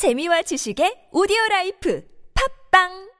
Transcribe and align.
재미와 0.00 0.40
지식의 0.48 1.10
오디오 1.12 1.36
라이프 1.50 2.02
팝빵 2.72 3.10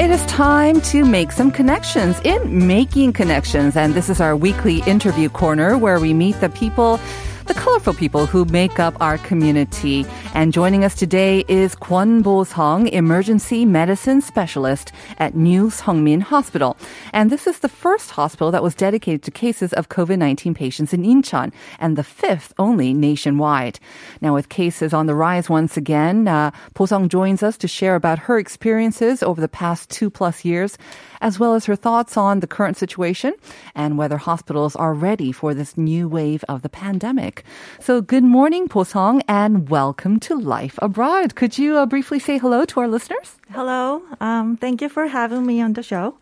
It 0.00 0.10
is 0.10 0.26
time 0.26 0.80
to 0.90 1.04
make 1.04 1.30
some 1.30 1.52
connections 1.52 2.20
in 2.24 2.66
Making 2.66 3.12
Connections. 3.12 3.76
And 3.76 3.94
this 3.94 4.10
is 4.10 4.20
our 4.20 4.34
weekly 4.34 4.82
interview 4.88 5.28
corner 5.28 5.78
where 5.78 6.00
we 6.00 6.14
meet 6.14 6.40
the 6.40 6.48
people 6.48 6.98
the 7.46 7.54
colorful 7.54 7.94
people 7.94 8.26
who 8.26 8.44
make 8.46 8.80
up 8.80 8.96
our 9.00 9.18
community. 9.18 10.04
And 10.34 10.52
joining 10.52 10.84
us 10.84 10.96
today 10.96 11.44
is 11.46 11.76
Kwon 11.76 12.22
Bo-sung, 12.22 12.88
emergency 12.88 13.64
medicine 13.64 14.20
specialist 14.20 14.90
at 15.18 15.36
New 15.36 15.68
Sungmin 15.70 16.22
Hospital. 16.22 16.76
And 17.12 17.30
this 17.30 17.46
is 17.46 17.60
the 17.60 17.68
first 17.68 18.10
hospital 18.10 18.50
that 18.50 18.64
was 18.64 18.74
dedicated 18.74 19.22
to 19.22 19.30
cases 19.30 19.72
of 19.74 19.88
COVID-19 19.88 20.56
patients 20.56 20.92
in 20.92 21.04
Incheon 21.04 21.52
and 21.78 21.96
the 21.96 22.02
fifth 22.02 22.52
only 22.58 22.92
nationwide. 22.92 23.78
Now 24.20 24.34
with 24.34 24.48
cases 24.48 24.92
on 24.92 25.06
the 25.06 25.14
rise 25.14 25.48
once 25.48 25.76
again, 25.76 26.26
uh, 26.26 26.50
Bo-sung 26.74 27.08
joins 27.08 27.44
us 27.44 27.56
to 27.58 27.68
share 27.68 27.94
about 27.94 28.18
her 28.20 28.38
experiences 28.38 29.22
over 29.22 29.40
the 29.40 29.48
past 29.48 29.88
two 29.90 30.10
plus 30.10 30.44
years 30.44 30.76
as 31.20 31.38
well 31.38 31.54
as 31.54 31.66
her 31.66 31.76
thoughts 31.76 32.16
on 32.16 32.40
the 32.40 32.46
current 32.46 32.76
situation 32.76 33.34
and 33.74 33.98
whether 33.98 34.16
hospitals 34.16 34.76
are 34.76 34.94
ready 34.94 35.32
for 35.32 35.54
this 35.54 35.76
new 35.76 36.08
wave 36.08 36.44
of 36.48 36.62
the 36.62 36.68
pandemic. 36.68 37.35
So 37.80 38.00
good 38.00 38.24
morning, 38.24 38.66
Bo-sung, 38.66 39.22
and 39.28 39.68
welcome 39.68 40.18
to 40.20 40.34
Life 40.38 40.78
Abroad. 40.82 41.34
Could 41.34 41.58
you 41.58 41.76
uh, 41.76 41.86
briefly 41.86 42.18
say 42.18 42.38
hello 42.38 42.64
to 42.66 42.80
our 42.80 42.88
listeners? 42.88 43.36
Hello. 43.50 44.02
Um, 44.20 44.56
thank 44.56 44.80
you 44.82 44.88
for 44.88 45.06
having 45.06 45.46
me 45.46 45.60
on 45.60 45.72
the 45.74 45.82
show. 45.82 46.16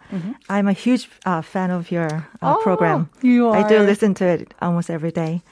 I'm 0.49 0.69
a 0.69 0.73
huge 0.73 1.09
uh, 1.27 1.43
fan 1.43 1.71
of 1.71 1.91
your 1.91 2.07
uh, 2.43 2.55
Oh, 2.57 2.61
program. 2.63 3.09
you 3.23 3.51
I 3.51 3.67
do 3.69 3.79
listen 3.81 4.15
to 4.15 4.25
it 4.27 4.55
almost 4.61 4.91
every 4.91 5.11
day. 5.13 5.43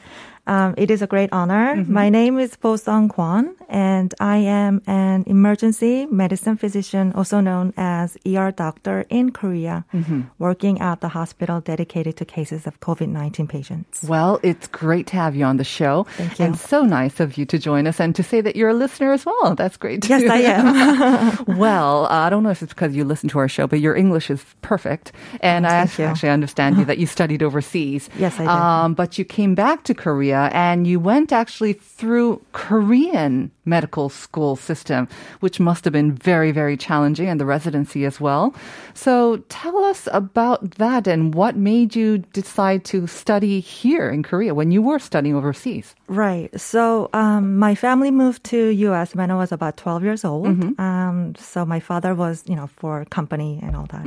Um, 0.46 0.74
it 0.76 0.90
is 0.90 1.02
a 1.02 1.06
great 1.06 1.30
honor. 1.32 1.76
Mm-hmm. 1.76 1.92
My 1.92 2.08
name 2.10 2.38
is 2.38 2.56
Bo 2.56 2.76
Sung 2.76 3.08
Kwon, 3.08 3.54
and 3.72 4.14
I 4.20 4.36
am 4.36 4.82
an 4.86 5.24
emergency 5.26 6.06
medicine 6.06 6.56
physician, 6.56 7.12
also 7.16 7.40
known 7.40 7.72
as 7.76 8.16
ER 8.26 8.52
doctor 8.52 9.06
in 9.08 9.32
Korea, 9.32 9.84
Mm-hmm. 9.92 10.20
working 10.38 10.80
at 10.80 11.00
the 11.00 11.08
hospital 11.08 11.60
dedicated 11.60 12.16
to 12.18 12.24
cases 12.24 12.66
of 12.66 12.78
COVID-19 12.80 13.48
patients. 13.48 14.02
Well, 14.04 14.38
it's 14.42 14.66
great 14.68 15.06
to 15.08 15.16
have 15.16 15.34
you 15.34 15.44
on 15.44 15.56
the 15.56 15.64
show. 15.64 16.04
Thank 16.16 16.38
you. 16.38 16.44
And 16.44 16.58
so 16.58 16.82
nice 16.82 17.18
of 17.20 17.36
you 17.38 17.44
to 17.46 17.58
join 17.58 17.86
us 17.86 17.98
and 18.00 18.14
to 18.14 18.22
say 18.22 18.40
that 18.42 18.54
you're 18.56 18.68
a 18.70 18.74
listener 18.74 19.12
as 19.12 19.24
well. 19.26 19.54
That's 19.56 19.76
great. 19.76 20.08
Yes. 20.08 20.22
I 20.28 20.38
am. 20.38 21.44
well, 21.58 22.06
uh, 22.06 22.26
I 22.26 22.30
don't 22.30 22.42
know 22.42 22.50
if 22.50 22.62
it's 22.62 22.72
because 22.74 22.94
you 22.94 23.04
listen 23.04 23.28
to 23.30 23.38
our 23.38 23.48
show, 23.48 23.66
but 23.66 23.80
your 23.80 23.96
English 23.96 24.30
is 24.30 24.44
perfect. 24.60 25.12
And 25.40 25.66
I 25.66 25.86
Thank 25.86 25.98
you. 25.98 26.04
actually 26.06 26.30
understand 26.30 26.76
you 26.78 26.84
that 26.84 26.98
you 26.98 27.06
studied 27.06 27.42
overseas. 27.42 28.08
Yes, 28.18 28.34
I 28.38 28.42
did. 28.42 28.48
Um, 28.48 28.94
but 28.94 29.18
you 29.18 29.24
came 29.24 29.54
back 29.54 29.82
to 29.84 29.94
Korea 29.94 30.50
and 30.52 30.86
you 30.86 31.00
went 31.00 31.32
actually 31.32 31.72
through 31.72 32.40
Korean 32.52 33.50
medical 33.64 34.08
school 34.08 34.56
system, 34.56 35.08
which 35.40 35.60
must 35.60 35.84
have 35.84 35.92
been 35.92 36.12
very, 36.12 36.50
very 36.52 36.76
challenging 36.76 37.28
and 37.28 37.40
the 37.40 37.46
residency 37.46 38.04
as 38.04 38.20
well. 38.20 38.54
So 38.94 39.38
tell 39.48 39.78
us 39.84 40.08
about 40.12 40.72
that 40.72 41.06
and 41.06 41.34
what 41.34 41.56
made 41.56 41.94
you 41.94 42.18
decide 42.32 42.84
to 42.86 43.06
study 43.06 43.60
here 43.60 44.10
in 44.10 44.22
Korea 44.22 44.54
when 44.54 44.70
you 44.72 44.82
were 44.82 44.98
studying 44.98 45.36
overseas. 45.36 45.94
Right. 46.08 46.50
So 46.60 47.08
um, 47.12 47.58
my 47.58 47.74
family 47.74 48.10
moved 48.10 48.44
to 48.44 48.68
U.S. 48.68 49.14
when 49.14 49.30
I 49.30 49.36
was 49.36 49.52
about 49.52 49.76
12 49.76 50.02
years 50.02 50.24
old. 50.24 50.46
Um, 50.78 51.34
so 51.36 51.64
my 51.64 51.80
father 51.80 52.14
was, 52.14 52.42
you 52.46 52.56
know, 52.56 52.66
for 52.66 53.04
company 53.06 53.60
and 53.62 53.76
all 53.76 53.86
that. 53.86 54.06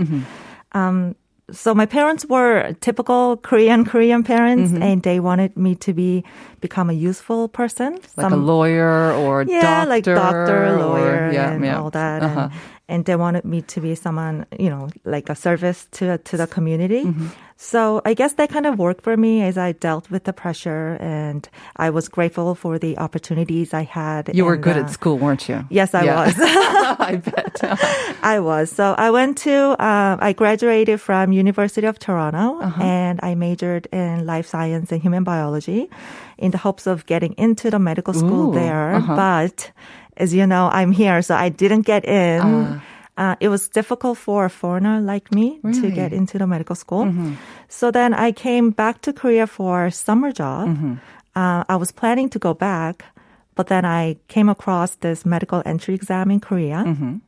Um, 0.73 1.16
so 1.52 1.76
my 1.76 1.86
parents 1.86 2.26
were 2.26 2.74
typical 2.82 3.38
Korean 3.38 3.86
Korean 3.86 4.24
parents, 4.24 4.72
and 4.74 5.04
they 5.04 5.20
wanted 5.20 5.56
me 5.56 5.76
to 5.76 5.94
be 5.94 6.24
become 6.60 6.90
a 6.90 6.94
useful 6.94 7.48
person, 7.50 8.00
Like 8.17 8.32
a 8.32 8.36
lawyer 8.36 9.14
or 9.14 9.44
yeah, 9.44 9.61
doctor. 9.61 9.89
like 9.89 10.04
doctor, 10.04 10.66
or- 10.76 10.80
lawyer, 10.80 11.32
yeah, 11.32 11.52
and 11.52 11.64
yeah. 11.64 11.80
all 11.80 11.92
that. 11.92 12.23
Uh-huh. 12.23 12.50
And, 12.50 12.52
and 12.88 13.06
they 13.06 13.16
wanted 13.16 13.46
me 13.46 13.62
to 13.64 13.82
be 13.82 13.96
someone, 13.96 14.46
you 14.60 14.70
know, 14.70 14.90
like 15.06 15.30
a 15.30 15.36
service 15.36 15.88
to 15.92 16.18
to 16.20 16.38
the 16.38 16.48
community. 16.48 17.04
Mm-hmm. 17.06 17.28
So 17.58 18.02
I 18.04 18.14
guess 18.14 18.34
that 18.34 18.50
kind 18.50 18.66
of 18.66 18.78
worked 18.78 19.02
for 19.04 19.16
me 19.16 19.42
as 19.42 19.58
I 19.58 19.72
dealt 19.72 20.12
with 20.12 20.26
the 20.26 20.34
pressure, 20.34 20.98
and 21.00 21.48
I 21.78 21.90
was 21.90 22.10
grateful 22.10 22.54
for 22.54 22.78
the 22.78 22.98
opportunities 23.00 23.73
I 23.73 23.84
had. 23.84 24.30
You 24.36 24.44
were 24.44 24.56
and, 24.56 24.64
good 24.64 24.76
uh, 24.76 24.82
at 24.82 24.90
school, 24.92 25.18
weren't 25.18 25.48
you? 25.48 25.64
Yes, 25.70 25.96
I 25.96 26.04
Yeah. 26.04 26.26
was. 26.26 26.36
I 26.40 27.16
bet. 27.23 27.56
I 28.22 28.40
was. 28.42 28.70
So 28.72 28.94
I 28.98 29.10
went 29.10 29.38
to, 29.48 29.56
uh, 29.80 30.17
I 30.20 30.34
graduated 30.34 31.00
from 31.00 31.32
University 31.32 31.88
of 31.88 31.98
Toronto 31.98 32.60
Uh-huh. 32.60 32.84
and 32.84 33.20
I 33.23 33.36
majored 33.36 33.88
in 33.94 34.26
life 34.26 34.48
science 34.48 34.92
and 34.92 35.02
human 35.02 35.23
biology 35.23 35.90
in 36.38 36.52
the 36.52 36.58
hopes 36.60 36.88
of 36.88 37.06
getting 37.06 37.34
into 37.38 37.72
the 37.72 37.80
medical 37.80 38.14
school 38.14 38.52
Ooh, 38.52 38.54
there. 38.60 38.96
uh-huh. 38.96 39.16
But 39.16 39.72
as 40.17 40.33
you 40.33 40.45
know, 40.48 40.70
I'm 40.71 40.92
here, 40.92 41.21
so 41.21 41.36
I 41.36 41.49
didn't 41.49 41.81
get 41.81 42.05
in. 42.05 42.42
Ah. 42.42 42.81
Uh, 43.17 43.36
it 43.39 43.48
was 43.48 43.70
difficult 43.70 44.17
for 44.17 44.43
a 44.43 44.49
foreigner 44.49 44.99
like 44.99 45.31
me 45.31 45.59
to 45.64 45.89
get 45.89 46.11
into 46.11 46.37
the 46.37 46.45
medical 46.45 46.76
school. 46.76 47.05
Mm-hmm. 47.05 47.36
So 47.70 47.89
then 47.89 48.14
I 48.14 48.33
came 48.33 48.71
back 48.71 48.99
to 49.04 49.14
Korea 49.14 49.48
for 49.48 49.86
a 49.86 49.92
summer 49.92 50.33
job. 50.33 50.67
Mm-hmm. 50.67 50.95
Uh, 51.33 51.64
I 51.70 51.77
was 51.77 51.93
planning 51.93 52.27
to 52.31 52.39
go 52.39 52.54
back, 52.54 53.05
but 53.55 53.67
then 53.67 53.86
I 53.86 54.17
came 54.27 54.49
across 54.49 54.95
this 54.95 55.25
medical 55.25 55.64
entry 55.65 55.95
exam 55.95 56.30
in 56.30 56.42
Korea. 56.42 56.83
Mm-hmm. 56.83 57.23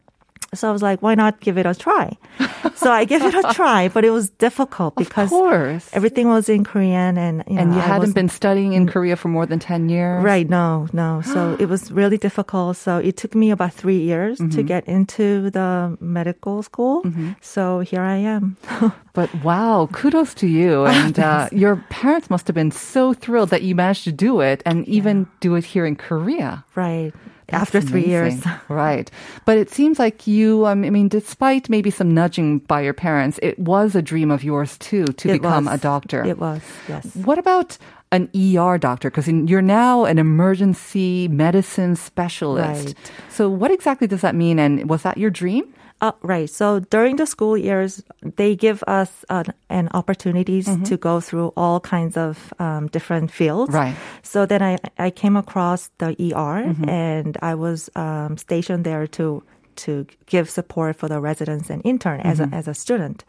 So 0.58 0.70
I 0.70 0.72
was 0.72 0.82
like, 0.82 1.02
why 1.02 1.16
not 1.16 1.40
give 1.40 1.58
it 1.58 1.66
a 1.66 1.74
try? 1.76 2.18
so 2.76 2.92
I 2.92 3.06
gave 3.06 3.22
it 3.22 3.34
a 3.34 3.44
try, 3.54 3.88
but 3.88 4.04
it 4.04 4.10
was 4.12 4.30
difficult 4.42 4.94
Of 4.98 5.06
because 5.08 5.30
course. 5.30 5.90
everything 5.94 6.28
was 6.28 6.50
in 6.50 6.64
Korean 6.64 7.18
and 7.18 7.44
you 7.48 7.58
and 7.60 7.70
know, 7.72 7.78
you 7.78 7.82
I 7.82 7.88
hadn't 7.88 8.14
been 8.14 8.30
studying 8.30 8.74
in 8.74 8.88
Korea 8.88 9.16
for 9.16 9.30
more 9.30 9.46
than 9.46 9.60
10 9.60 9.90
years? 9.90 10.24
Right, 10.24 10.50
no, 10.50 10.88
no. 10.94 11.22
So 11.34 11.56
it 11.60 11.68
was 11.70 11.92
really 11.92 12.18
difficult. 12.18 12.78
So 12.78 12.98
it 12.98 13.16
took 13.18 13.36
me 13.36 13.52
about 13.52 13.74
three 13.74 14.00
years 14.02 14.38
to 14.38 14.44
Mm-hmm. 14.44 14.66
get 14.68 14.84
into 14.88 15.50
the 15.52 15.98
medical 16.00 16.64
school. 16.64 17.04
So 17.42 17.80
here 17.82 18.02
I 18.02 18.18
am. 18.18 18.58
But 19.18 19.30
wow, 19.44 19.90
kudos 19.92 20.34
to 20.36 20.48
you. 20.48 20.86
And 20.98 21.18
uh, 21.20 21.50
your 21.52 21.76
parents 21.90 22.30
must 22.30 22.48
have 22.48 22.54
been 22.56 22.72
so 22.72 23.14
thrilled 23.14 23.50
that 23.50 23.62
you 23.62 23.74
managed 23.76 24.04
to 24.06 24.12
do 24.12 24.42
it 24.42 24.62
and 24.66 24.88
even 24.88 25.26
do 25.42 25.56
it 25.56 25.66
here 25.66 25.86
in 25.86 25.96
Korea. 25.96 26.64
right. 26.76 27.14
That's 27.48 27.62
After 27.74 27.82
three 27.82 28.06
years. 28.06 28.44
right. 28.68 29.10
But 29.46 29.58
it 29.58 29.70
seems 29.70 30.00
like 30.00 30.28
you, 30.28 30.66
um, 30.66 30.84
I 30.84 30.90
mean, 30.90 31.08
despite 31.08 31.70
maybe 31.70 31.90
some 31.90 32.14
nudging 32.14 32.60
by 32.60 32.82
your 32.82 32.94
parents, 32.94 33.40
it 33.42 33.58
was 33.58 33.96
a 33.96 34.02
dream 34.02 34.32
of 34.32 34.44
yours 34.44 34.78
too 34.80 35.06
to 35.06 35.30
It 35.30 35.42
become 35.42 35.68
a 35.68 35.78
doctor. 35.78 36.26
It 36.26 36.40
was, 36.40 36.62
yes. 36.90 37.16
What 37.16 37.38
about 37.38 37.78
an 38.12 38.30
ER 38.36 38.78
doctor? 38.78 39.10
Because 39.10 39.30
you're 39.30 39.62
now 39.62 40.04
an 40.04 40.20
emergency 40.20 41.30
medicine 41.30 41.96
specialist. 41.96 42.88
Right. 42.88 42.96
So, 43.30 43.50
what 43.50 43.72
exactly 43.72 44.08
does 44.08 44.22
that 44.22 44.36
mean? 44.36 44.60
And 44.60 44.90
was 44.90 45.04
that 45.04 45.18
your 45.18 45.30
dream? 45.30 45.74
Uh, 46.00 46.12
right. 46.22 46.50
So 46.50 46.80
during 46.80 47.16
the 47.16 47.26
school 47.26 47.58
years, 47.58 48.04
they 48.22 48.56
give 48.56 48.84
us 48.86 49.26
uh, 49.30 49.44
an 49.70 49.90
opportunities 49.94 50.68
to 50.84 50.96
go 50.98 51.20
through 51.20 51.54
all 51.58 51.80
kinds 51.80 52.16
of 52.18 52.54
um, 52.60 52.86
different 52.88 53.32
fields. 53.32 53.74
Right. 53.74 53.96
So 54.22 54.46
then 54.46 54.62
I, 54.62 54.78
I 55.00 55.10
came 55.10 55.36
across 55.36 55.90
the 55.98 56.16
ER 56.36 56.76
and 56.88 57.36
I 57.42 57.56
was 57.56 57.90
um, 57.96 58.38
stationed 58.38 58.84
there 58.86 59.08
to 59.18 59.42
to 59.78 60.06
give 60.26 60.50
support 60.50 60.96
for 60.96 61.08
the 61.08 61.20
residents 61.20 61.70
and 61.70 61.82
intern 61.86 62.22
as 62.22 62.40
a 62.40 62.50
as 62.52 62.68
a 62.68 62.74
student. 62.74 63.24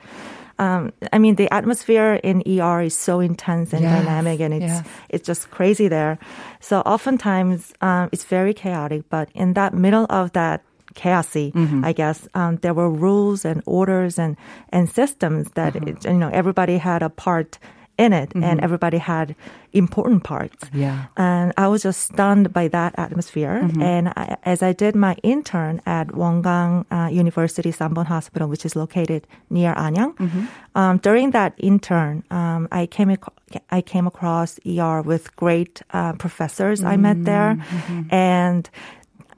Um, 0.59 0.93
I 1.13 1.19
mean, 1.19 1.37
the 1.37 1.49
atmosphere 1.55 2.15
in 2.25 2.43
ER 2.47 2.83
is 2.83 2.97
so 2.97 3.21
intense 3.21 3.73
and 3.73 3.83
Yes, 3.83 4.05
dynamic, 4.05 4.41
and 4.41 4.53
it's 4.53 4.65
yes. 4.65 4.87
it's 5.09 5.27
just 5.27 5.51
crazy 5.51 5.89
there. 5.89 6.19
So 6.61 6.81
oftentimes 6.81 7.73
um, 7.81 8.09
it's 8.13 8.25
very 8.25 8.53
chaotic. 8.53 9.05
But 9.09 9.29
in 9.35 9.55
that 9.55 9.73
middle 9.73 10.07
of 10.11 10.33
that 10.33 10.63
chaosy, 10.95 11.53
Mm-hmm. 11.53 11.85
I 11.85 11.93
guess 11.93 12.29
um, 12.35 12.57
there 12.63 12.75
were 12.75 12.91
rules 12.91 13.45
and 13.45 13.63
orders 13.67 14.19
and 14.19 14.37
and 14.73 14.89
systems 14.89 15.51
that 15.55 15.77
Uh-huh. 15.77 15.89
it, 15.91 16.05
you 16.05 16.19
know 16.19 16.31
everybody 16.33 16.79
had 16.79 17.03
a 17.03 17.09
part 17.11 17.59
in 17.99 18.13
it, 18.13 18.29
Mm-hmm. 18.31 18.45
and 18.45 18.61
everybody 18.61 18.99
had 18.99 19.35
important 19.73 20.23
parts. 20.23 20.71
Yeah. 20.73 21.07
And 21.17 21.53
I 21.59 21.67
was 21.69 21.83
just 21.83 22.01
stunned 22.01 22.53
by 22.53 22.69
that 22.69 22.95
atmosphere. 22.97 23.61
Mm-hmm. 23.63 23.83
And 23.83 24.09
I, 24.17 24.37
as 24.45 24.63
I 24.63 24.73
did 24.73 24.95
my 24.95 25.15
intern 25.23 25.81
at 25.85 26.07
Wonkwang 26.15 26.85
uh, 26.91 27.09
University 27.11 27.73
Sanbon 27.73 28.07
Hospital, 28.07 28.49
which 28.49 28.65
is 28.65 28.75
located 28.77 29.27
near 29.51 29.75
Anyang, 29.75 30.15
Mm-hmm. 30.17 30.45
um, 30.81 30.99
during 30.99 31.33
that 31.33 31.53
intern, 31.59 32.23
um, 32.31 32.69
I 32.71 32.87
came 32.87 33.11
ac- 33.11 33.61
I 33.79 33.81
came 33.83 34.07
across 34.07 34.59
ER 34.65 35.03
with 35.03 35.35
great 35.37 35.83
uh, 35.93 36.13
professors 36.25 36.81
I 36.85 36.97
met 36.97 37.25
there, 37.25 37.57
Mm-hmm. 37.59 38.15
and 38.15 38.71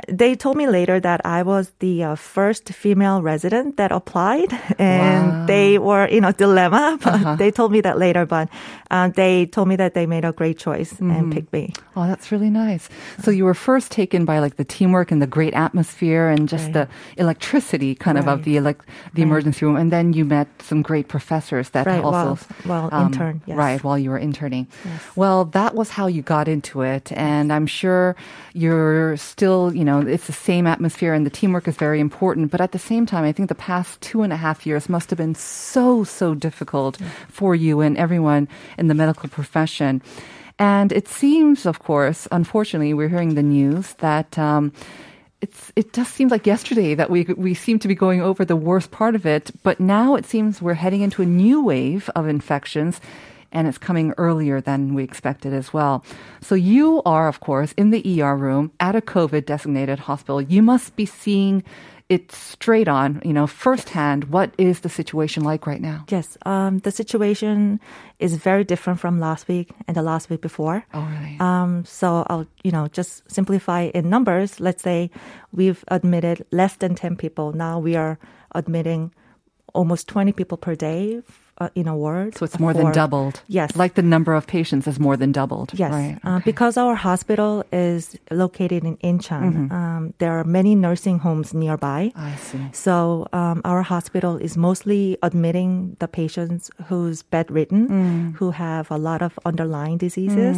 they 0.08 0.34
told 0.34 0.56
me 0.56 0.66
later 0.68 1.00
that 1.00 1.20
I 1.24 1.42
was 1.42 1.72
the 1.80 2.04
uh, 2.04 2.14
first 2.16 2.68
female 2.72 3.22
resident 3.22 3.76
that 3.76 3.92
applied, 3.92 4.52
and 4.78 5.26
Wow. 5.30 5.46
they 5.46 5.78
were 5.78 6.04
in 6.06 6.24
a 6.24 6.32
dilemma. 6.32 6.98
But 7.04 7.36
they 7.36 7.50
told 7.50 7.72
me 7.72 7.80
that 7.82 7.98
later. 7.98 8.24
But 8.26 8.48
uh, 8.90 9.08
they 9.08 9.46
told 9.46 9.68
me 9.68 9.76
that 9.76 9.94
they 9.94 10.06
made 10.06 10.24
a 10.24 10.32
great 10.32 10.58
choice 10.58 10.92
and 11.00 11.32
picked 11.32 11.52
me. 11.52 11.72
Oh, 11.96 12.06
that's 12.06 12.30
really 12.32 12.50
nice. 12.50 12.88
So 13.22 13.30
you 13.30 13.44
were 13.44 13.54
first 13.54 13.90
taken 13.92 14.24
by 14.24 14.38
like 14.40 14.56
the 14.56 14.64
teamwork 14.64 15.10
and 15.12 15.20
the 15.22 15.26
great 15.38 15.54
atmosphere 15.54 16.28
and 16.28 16.48
just 16.48 16.64
Right. 16.74 16.74
the 16.74 16.88
electricity 17.22 17.94
kind 17.94 18.16
of 18.18 18.26
of 18.28 18.44
the 18.44 18.56
elec- 18.60 18.84
the 19.14 19.22
emergency 19.22 19.64
room, 19.66 19.76
and 19.76 19.90
then 19.90 20.12
you 20.12 20.24
met 20.24 20.48
some 20.62 20.82
great 20.82 21.06
professors 21.08 21.70
that 21.70 21.86
Right, 21.86 22.02
also 22.04 22.38
while- 22.64 22.88
while 22.90 23.06
intern, 23.06 23.40
yes. 23.46 23.56
right 23.56 23.80
while 23.84 23.98
you 23.98 24.10
were 24.10 24.18
interning. 24.30 24.66
Well, 25.16 25.44
that 25.58 25.72
was 25.74 25.88
how 25.98 26.06
you 26.06 26.22
got 26.22 26.46
into 26.48 26.82
it, 26.82 27.12
and 27.16 27.52
I'm 27.52 27.66
sure 27.66 28.14
you're 28.54 29.16
still 29.16 29.62
you 29.78 29.84
know 29.84 29.89
it's 29.98 30.26
the 30.26 30.32
same 30.32 30.66
atmosphere 30.66 31.12
and 31.12 31.26
the 31.26 31.30
teamwork 31.30 31.66
is 31.66 31.76
very 31.76 32.00
important. 32.00 32.50
But 32.50 32.60
at 32.60 32.72
the 32.72 32.78
same 32.78 33.04
time, 33.06 33.24
I 33.24 33.32
think 33.32 33.48
the 33.48 33.54
past 33.54 34.00
two 34.00 34.22
and 34.22 34.32
a 34.32 34.36
half 34.36 34.66
years 34.66 34.88
must 34.88 35.10
have 35.10 35.16
been 35.18 35.34
so 35.34 36.04
so 36.04 36.34
difficult 36.34 36.98
for 37.28 37.54
you 37.54 37.80
and 37.80 37.98
everyone 37.98 38.48
in 38.78 38.88
the 38.88 38.94
medical 38.94 39.28
profession. 39.28 40.02
And 40.58 40.92
it 40.92 41.08
seems, 41.08 41.64
of 41.66 41.78
course, 41.78 42.28
unfortunately, 42.30 42.92
we're 42.92 43.08
hearing 43.08 43.34
the 43.34 43.42
news 43.42 43.94
that 43.94 44.38
um, 44.38 44.72
it's 45.40 45.72
it 45.74 45.92
just 45.92 46.14
seems 46.14 46.30
like 46.30 46.46
yesterday 46.46 46.94
that 46.94 47.10
we 47.10 47.24
we 47.36 47.54
seem 47.54 47.78
to 47.78 47.88
be 47.88 47.94
going 47.94 48.20
over 48.20 48.44
the 48.44 48.56
worst 48.56 48.90
part 48.90 49.14
of 49.14 49.24
it, 49.24 49.50
but 49.62 49.80
now 49.80 50.16
it 50.16 50.26
seems 50.26 50.60
we're 50.60 50.74
heading 50.74 51.00
into 51.00 51.22
a 51.22 51.26
new 51.26 51.64
wave 51.64 52.10
of 52.14 52.28
infections. 52.28 53.00
And 53.52 53.66
it's 53.66 53.78
coming 53.78 54.14
earlier 54.16 54.60
than 54.60 54.94
we 54.94 55.02
expected 55.02 55.52
as 55.52 55.72
well. 55.72 56.04
So 56.40 56.54
you 56.54 57.02
are, 57.04 57.26
of 57.28 57.40
course, 57.40 57.72
in 57.72 57.90
the 57.90 58.22
ER 58.22 58.36
room 58.36 58.72
at 58.78 58.94
a 58.94 59.00
COVID 59.00 59.46
designated 59.46 59.98
hospital. 59.98 60.40
You 60.40 60.62
must 60.62 60.94
be 60.96 61.06
seeing 61.06 61.64
it 62.10 62.32
straight 62.32 62.88
on, 62.88 63.22
you 63.24 63.32
know, 63.32 63.46
firsthand. 63.46 64.24
What 64.24 64.52
is 64.58 64.80
the 64.80 64.88
situation 64.88 65.44
like 65.44 65.64
right 65.64 65.80
now? 65.80 66.04
Yes, 66.08 66.36
um, 66.44 66.80
the 66.80 66.90
situation 66.90 67.78
is 68.18 68.34
very 68.34 68.64
different 68.64 68.98
from 68.98 69.20
last 69.20 69.46
week 69.46 69.70
and 69.86 69.96
the 69.96 70.02
last 70.02 70.28
week 70.28 70.40
before. 70.40 70.84
Oh, 70.92 71.06
really? 71.06 71.36
Um, 71.38 71.84
so 71.84 72.26
I'll, 72.26 72.46
you 72.64 72.72
know, 72.72 72.88
just 72.88 73.30
simplify 73.30 73.82
in 73.94 74.10
numbers. 74.10 74.58
Let's 74.58 74.82
say 74.82 75.08
we've 75.52 75.84
admitted 75.86 76.44
less 76.50 76.74
than 76.76 76.96
10 76.96 77.14
people. 77.14 77.52
Now 77.52 77.78
we 77.78 77.94
are 77.94 78.18
admitting 78.56 79.12
almost 79.72 80.08
20 80.08 80.32
people 80.32 80.58
per 80.58 80.74
day 80.74 81.22
uh, 81.60 81.68
in 81.74 81.86
a 81.88 81.94
ward. 81.96 82.36
so 82.36 82.44
it's 82.44 82.58
more 82.58 82.72
than 82.74 82.90
doubled. 82.92 83.42
Yes. 83.48 83.76
Like 83.76 83.94
the 83.94 84.02
number 84.02 84.32
of 84.34 84.46
patients 84.46 84.86
is 84.86 84.98
more 84.98 85.16
than 85.16 85.30
doubled. 85.32 85.70
Yes, 85.74 85.92
Right. 85.92 86.18
uh, 86.24 86.40
because 86.44 86.76
our 86.76 86.94
hospital 86.94 87.64
is 87.72 88.16
located 88.30 88.84
in 88.84 88.96
Incheon. 88.98 89.70
Um, 89.70 90.14
there 90.18 90.32
are 90.38 90.44
many 90.44 90.74
nursing 90.74 91.18
homes 91.20 91.52
nearby. 91.54 92.12
I 92.16 92.34
see. 92.36 92.64
So 92.72 93.26
um, 93.32 93.60
our 93.64 93.82
hospital 93.82 94.36
is 94.36 94.56
mostly 94.56 95.16
admitting 95.22 95.96
the 95.98 96.08
patients 96.08 96.70
who's 96.88 97.22
bedridden, 97.22 98.34
who 98.38 98.50
have 98.52 98.90
a 98.90 98.96
lot 98.98 99.20
of 99.22 99.38
underlying 99.44 99.98
diseases. 99.98 100.56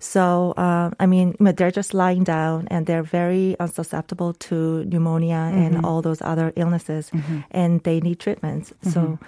So 0.00 0.52
uh, 0.58 0.90
I 1.00 1.06
mean, 1.06 1.34
they're 1.40 1.70
just 1.70 1.94
lying 1.94 2.24
down, 2.24 2.68
and 2.70 2.84
they're 2.86 3.02
very 3.20 3.56
uh, 3.58 3.66
susceptible 3.68 4.34
to 4.48 4.84
pneumonia 4.84 5.42
and 5.54 5.84
all 5.86 6.02
those 6.02 6.20
other 6.20 6.52
illnesses, 6.56 7.10
and 7.50 7.80
they 7.84 8.00
need 8.00 8.18
treatments. 8.20 8.72
So. 8.82 9.18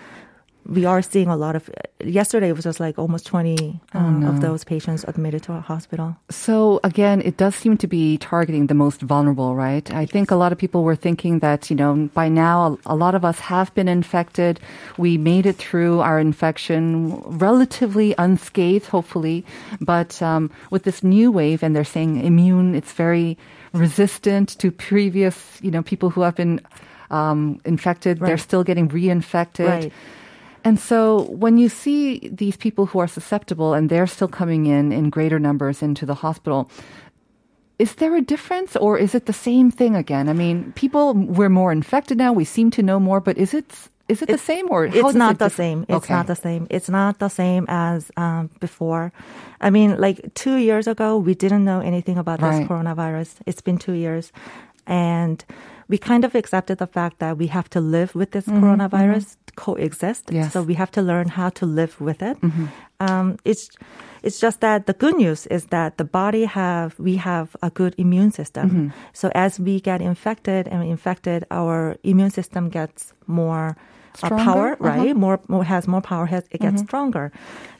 We 0.68 0.84
are 0.84 1.00
seeing 1.02 1.28
a 1.28 1.36
lot 1.36 1.54
of. 1.54 1.70
Yesterday 2.02 2.48
it 2.48 2.56
was 2.56 2.64
just 2.64 2.80
like 2.80 2.98
almost 2.98 3.24
twenty 3.24 3.80
uh, 3.94 4.28
of 4.28 4.40
those 4.40 4.64
patients 4.64 5.04
admitted 5.06 5.42
to 5.44 5.52
our 5.52 5.60
hospital. 5.60 6.16
So 6.28 6.80
again, 6.82 7.22
it 7.22 7.36
does 7.36 7.54
seem 7.54 7.76
to 7.78 7.86
be 7.86 8.18
targeting 8.18 8.66
the 8.66 8.74
most 8.74 9.00
vulnerable, 9.00 9.54
right? 9.54 9.90
I 9.94 10.06
think 10.06 10.30
a 10.30 10.36
lot 10.36 10.52
of 10.52 10.58
people 10.58 10.82
were 10.82 10.96
thinking 10.96 11.38
that, 11.38 11.70
you 11.70 11.76
know, 11.76 12.10
by 12.12 12.28
now 12.28 12.78
a 12.84 12.94
lot 12.94 13.14
of 13.14 13.24
us 13.24 13.38
have 13.40 13.72
been 13.74 13.88
infected. 13.88 14.60
We 14.98 15.16
made 15.16 15.46
it 15.46 15.56
through 15.56 16.00
our 16.00 16.18
infection 16.20 17.16
relatively 17.38 18.14
unscathed, 18.18 18.86
hopefully. 18.86 19.44
But 19.80 20.20
um, 20.20 20.50
with 20.70 20.82
this 20.82 21.02
new 21.02 21.30
wave, 21.32 21.62
and 21.62 21.74
they're 21.74 21.84
saying 21.84 22.20
immune, 22.24 22.74
it's 22.74 22.92
very 22.92 23.38
resistant 23.72 24.58
to 24.58 24.70
previous, 24.70 25.58
you 25.62 25.70
know, 25.70 25.82
people 25.82 26.10
who 26.10 26.22
have 26.22 26.34
been 26.34 26.60
um, 27.10 27.60
infected. 27.64 28.18
They're 28.18 28.36
still 28.36 28.64
getting 28.64 28.88
reinfected. 28.88 29.68
Right. 29.68 29.92
And 30.66 30.76
so 30.90 30.98
when 31.44 31.54
you 31.62 31.68
see 31.68 32.28
these 32.42 32.56
people 32.56 32.84
who 32.90 32.98
are 32.98 33.06
susceptible 33.18 33.70
and 33.76 33.88
they're 33.90 34.10
still 34.16 34.32
coming 34.40 34.66
in 34.66 34.84
in 34.98 35.10
greater 35.16 35.38
numbers 35.38 35.76
into 35.82 36.04
the 36.10 36.14
hospital, 36.26 36.60
is 37.78 37.94
there 38.00 38.14
a 38.16 38.20
difference 38.34 38.74
or 38.84 38.98
is 38.98 39.14
it 39.14 39.24
the 39.26 39.32
same 39.48 39.70
thing 39.70 39.94
again? 39.94 40.28
I 40.28 40.32
mean, 40.32 40.72
people, 40.82 41.14
we're 41.38 41.54
more 41.62 41.70
infected 41.80 42.18
now. 42.18 42.32
We 42.32 42.44
seem 42.44 42.68
to 42.72 42.82
know 42.82 42.98
more, 42.98 43.20
but 43.20 43.38
is 43.38 43.54
it, 43.54 43.66
is 44.08 44.22
it 44.22 44.28
the 44.28 44.38
same 44.38 44.66
or 44.74 44.86
it's 44.86 45.14
not 45.14 45.34
it 45.36 45.38
the 45.38 45.50
same. 45.50 45.78
It's 45.88 46.04
Okay. 46.06 46.14
not 46.14 46.26
the 46.26 46.34
same. 46.46 46.66
It's 46.76 46.88
not 46.88 47.18
the 47.18 47.28
same 47.28 47.64
as 47.68 48.10
um, 48.16 48.50
before. 48.60 49.12
I 49.60 49.70
mean, 49.70 49.90
like 50.06 50.18
two 50.34 50.56
years 50.56 50.86
ago, 50.88 51.08
we 51.18 51.34
didn't 51.34 51.64
know 51.64 51.80
anything 51.80 52.18
about 52.18 52.40
Right. 52.42 52.60
this 52.60 52.68
coronavirus. 52.68 53.30
It's 53.46 53.62
been 53.62 53.78
two 53.78 53.92
years, 54.04 54.32
and 54.86 55.44
we 55.88 55.98
kind 55.98 56.24
of 56.24 56.34
accepted 56.34 56.78
the 56.78 56.86
fact 56.98 57.18
that 57.18 57.36
we 57.38 57.46
have 57.48 57.68
to 57.70 57.80
live 57.80 58.14
with 58.14 58.30
this 58.32 58.46
coronavirus, 58.46 59.36
coexist. 59.56 60.26
Mm-hmm, 60.26 60.36
Yes. 60.36 60.52
So 60.52 60.62
we 60.62 60.74
have 60.74 60.90
to 60.92 61.02
learn 61.02 61.28
how 61.28 61.48
to 61.50 61.66
live 61.66 62.00
with 62.00 62.22
it. 62.22 62.36
Um, 63.00 63.36
it's 63.44 63.68
it's 64.22 64.40
just 64.40 64.60
that 64.60 64.86
the 64.86 64.92
good 64.94 65.16
news 65.16 65.46
is 65.46 65.66
that 65.66 65.96
the 65.98 66.04
body 66.04 66.44
have 66.46 66.90
we 66.98 67.16
have 67.16 67.46
a 67.62 67.70
good 67.70 67.94
immune 67.98 68.30
system. 68.32 68.92
So 69.12 69.30
as 69.34 69.60
we 69.60 69.80
get 69.80 70.00
infected 70.00 70.68
and 70.68 70.82
infected, 70.82 71.44
our 71.50 71.96
immune 72.02 72.30
system 72.30 72.68
gets 72.70 73.12
more 73.26 73.76
uh, 74.22 74.28
power, 74.30 74.72
Uh-huh. 74.80 74.88
right? 74.88 75.14
More, 75.16 75.38
more 75.48 75.64
has 75.64 75.86
more 75.86 76.00
power. 76.00 76.24
Has, 76.26 76.44
it 76.50 76.60
gets 76.60 76.80
stronger. 76.82 77.30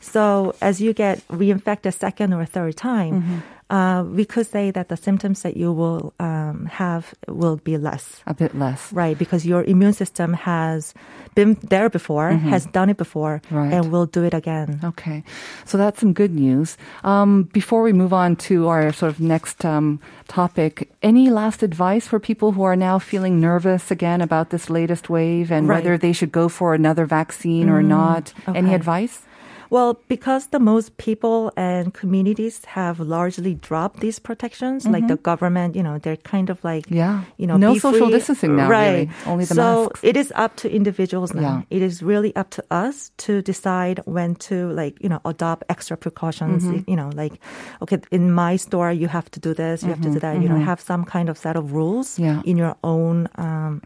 So 0.00 0.54
as 0.60 0.80
you 0.80 0.92
get 0.92 1.26
reinfected 1.28 1.94
second 1.94 2.32
or 2.32 2.40
a 2.42 2.46
third 2.46 2.76
time, 2.76 3.42
uh, 3.68 4.04
we 4.06 4.24
could 4.24 4.46
say 4.46 4.70
that 4.70 4.88
the 4.88 4.96
symptoms 4.96 5.42
that 5.42 5.56
you 5.56 5.72
will 5.72 6.14
um, 6.20 6.66
have 6.66 7.12
will 7.26 7.56
be 7.56 7.76
less. 7.76 8.22
A 8.26 8.34
bit 8.34 8.54
less. 8.56 8.92
Right, 8.92 9.18
because 9.18 9.44
your 9.44 9.64
immune 9.64 9.92
system 9.92 10.34
has 10.34 10.94
been 11.34 11.54
there 11.68 11.90
before, 11.90 12.30
has 12.30 12.66
done 12.66 12.88
it 12.90 12.96
before, 12.96 13.42
Right. 13.50 13.72
and 13.72 13.90
will 13.90 14.06
do 14.06 14.22
it 14.22 14.34
again. 14.34 14.78
Okay, 14.84 15.24
so 15.64 15.76
that's 15.76 15.98
some 15.98 16.12
good 16.12 16.32
news. 16.32 16.76
Um, 17.02 17.44
before 17.52 17.82
we 17.82 17.92
move 17.92 18.12
on 18.12 18.36
to 18.48 18.68
our 18.68 18.92
sort 18.92 19.10
of 19.10 19.18
next 19.18 19.64
um, 19.64 19.98
topic, 20.28 20.88
any 21.02 21.28
last 21.28 21.64
advice 21.64 22.06
for 22.06 22.20
people 22.20 22.52
who 22.52 22.62
are 22.62 22.76
now 22.76 23.00
feeling 23.00 23.40
nervous 23.40 23.90
again 23.90 24.20
about 24.20 24.50
this 24.50 24.70
latest 24.70 25.10
wave 25.10 25.50
and 25.50 25.66
Right. 25.68 25.82
whether 25.82 25.98
they 25.98 26.12
should 26.12 26.30
go 26.30 26.48
for 26.48 26.72
another 26.72 27.04
vaccine 27.04 27.68
or 27.68 27.82
not? 27.82 28.32
Any 28.46 28.74
advice? 28.74 29.22
Well, 29.70 29.98
because 30.08 30.48
the 30.48 30.58
most 30.60 30.96
people 30.96 31.52
and 31.56 31.92
communities 31.92 32.64
have 32.66 33.00
largely 33.00 33.54
dropped 33.54 34.00
these 34.00 34.18
protections, 34.18 34.86
like 34.86 35.06
the 35.08 35.16
government, 35.16 35.74
you 35.76 35.82
know, 35.82 35.98
they're 35.98 36.16
kind 36.18 36.50
of 36.50 36.62
like, 36.64 36.84
Yeah. 36.88 37.22
you 37.36 37.46
know, 37.46 37.56
No 37.56 37.74
social 37.78 38.06
free. 38.06 38.16
distancing 38.16 38.56
now, 38.56 38.68
right? 38.68 38.90
really. 38.92 39.10
Only 39.26 39.44
the 39.44 39.54
so 39.54 39.84
masks. 39.90 40.00
it 40.02 40.16
is 40.16 40.32
up 40.36 40.56
to 40.56 40.70
individuals 40.70 41.34
now. 41.34 41.40
Yeah. 41.70 41.76
It 41.76 41.82
is 41.82 42.02
really 42.02 42.34
up 42.36 42.50
to 42.50 42.64
us 42.70 43.10
to 43.26 43.42
decide 43.42 44.00
when 44.04 44.34
to 44.48 44.70
like, 44.72 44.94
you 45.02 45.08
know, 45.08 45.20
adopt 45.24 45.64
extra 45.68 45.96
precautions. 45.96 46.62
Mm-hmm. 46.64 46.90
You 46.90 46.96
know, 46.96 47.10
like, 47.14 47.34
okay, 47.82 47.98
in 48.10 48.32
my 48.32 48.56
store, 48.56 48.92
you 48.92 49.08
have 49.08 49.30
to 49.32 49.40
do 49.40 49.52
this, 49.54 49.82
you 49.82 49.88
have 49.90 50.02
to 50.02 50.10
do 50.10 50.20
that. 50.20 50.40
You 50.42 50.48
know, 50.48 50.58
have 50.58 50.80
some 50.80 51.04
kind 51.04 51.28
of 51.28 51.36
set 51.38 51.56
of 51.56 51.72
rules 51.72 51.96
Mm-hmm. 52.18 52.24
Yeah. 52.24 52.42
in 52.44 52.56
your 52.56 52.76
own 52.84 53.28
um, 53.36 53.82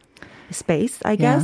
space, 0.50 0.98
I 1.04 1.12
Yeah. 1.12 1.40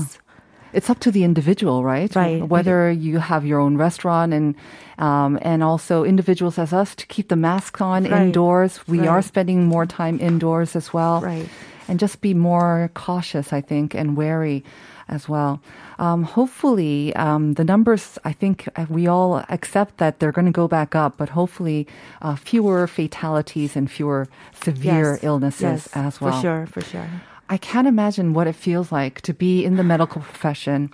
It's 0.73 0.91
up 0.91 0.99
to 1.01 1.11
the 1.11 1.25
individual, 1.25 1.85
right? 1.85 2.15
Right. 2.15 2.43
Whether 2.47 2.91
you 2.91 3.19
have 3.19 3.47
your 3.47 3.61
own 3.61 3.77
restaurant 3.79 4.33
and 4.35 4.55
um, 4.99 5.39
and 5.43 5.63
also 5.63 6.05
individuals 6.05 6.59
as 6.59 6.73
us 6.73 6.95
to 6.97 7.07
keep 7.07 7.29
the 7.29 7.37
masks 7.37 7.81
on 7.81 8.05
Right. 8.05 8.13
indoors. 8.23 8.81
We 8.89 9.07
are 9.07 9.23
spending 9.23 9.65
more 9.67 9.87
time 9.87 10.19
indoors 10.21 10.75
as 10.77 10.93
well. 10.93 11.21
Right. 11.21 11.49
And 11.89 12.01
just 12.01 12.21
be 12.21 12.35
more 12.35 12.91
cautious, 12.95 13.53
I 13.53 13.61
think, 13.61 13.95
and 13.95 14.17
wary 14.17 14.65
as 15.09 15.29
well. 15.29 15.61
Um, 15.99 16.25
hopefully, 16.25 17.15
um, 17.15 17.55
the 17.55 17.63
numbers, 17.65 18.19
I 18.25 18.33
think 18.33 18.69
uh, 18.75 18.87
we 18.89 19.07
all 19.07 19.45
accept 19.49 19.99
that 19.99 20.19
they're 20.19 20.33
going 20.33 20.47
to 20.47 20.53
go 20.63 20.67
back 20.67 20.95
up, 20.97 21.17
but 21.17 21.29
hopefully 21.29 21.87
uh, 22.23 22.35
fewer 22.37 22.87
fatalities 22.89 23.77
and 23.77 23.89
fewer 23.91 24.27
severe 24.63 25.13
Yes. 25.15 25.25
illnesses 25.25 25.63
yes, 25.63 25.89
as 25.95 26.21
well. 26.21 26.33
For 26.33 26.41
sure, 26.41 26.67
for 26.67 26.81
sure. 26.83 27.09
I 27.49 27.57
can't 27.59 27.87
imagine 27.87 28.35
what 28.35 28.47
it 28.47 28.55
feels 28.57 28.91
like 28.91 29.21
to 29.23 29.33
be 29.35 29.65
in 29.65 29.76
the 29.76 29.85
medical 29.85 30.21
profession. 30.21 30.91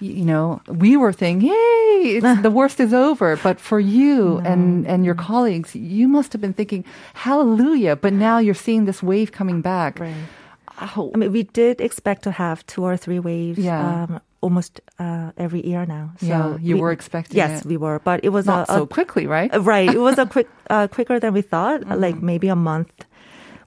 You 0.00 0.24
know, 0.24 0.60
we 0.68 0.96
were 0.96 1.12
thinking, 1.12 1.48
"Yay, 1.50 2.18
it's, 2.18 2.42
the 2.46 2.50
worst 2.50 2.78
is 2.78 2.94
over." 2.94 3.36
But 3.42 3.58
for 3.60 3.80
you 3.80 4.38
and 4.44 4.86
and 4.86 5.04
your 5.04 5.16
colleagues, 5.16 5.74
you 5.74 6.06
must 6.06 6.32
have 6.32 6.40
been 6.40 6.52
thinking, 6.54 6.84
"Hallelujah!" 7.14 7.96
But 7.96 8.12
now 8.12 8.38
you're 8.38 8.54
seeing 8.54 8.84
this 8.86 9.02
wave 9.02 9.32
coming 9.32 9.60
back. 9.60 9.98
Right. 9.98 10.14
Oh, 10.96 11.10
I 11.14 11.18
mean, 11.18 11.32
we 11.32 11.42
did 11.42 11.80
expect 11.80 12.22
to 12.22 12.30
have 12.30 12.64
two 12.66 12.84
or 12.84 12.96
three 12.96 13.18
waves. 13.18 13.58
Yeah. 13.58 14.04
Um, 14.04 14.20
almost 14.40 14.80
uh, 15.00 15.32
every 15.36 15.66
year 15.66 15.84
now. 15.84 16.12
So 16.20 16.26
Yeah, 16.26 16.56
you 16.62 16.74
we- 16.76 16.80
were 16.80 16.92
expecting 16.92 17.36
Yes, 17.36 17.62
it. 17.62 17.66
we 17.66 17.76
were, 17.76 17.98
but 17.98 18.20
it 18.22 18.28
was 18.28 18.46
not 18.46 18.68
a, 18.70 18.72
so 18.72 18.82
a 18.82 18.86
quickly, 18.86 19.26
right? 19.26 19.50
right. 19.66 19.90
It 19.92 19.98
was 19.98 20.16
a 20.16 20.26
quick, 20.34 20.46
uh, 20.70 20.86
quicker 20.86 21.18
than 21.18 21.34
we 21.34 21.42
thought. 21.42 21.80
Mm-hmm. 21.80 22.00
Like 22.00 22.22
maybe 22.22 22.46
a 22.46 22.54
month 22.54 22.92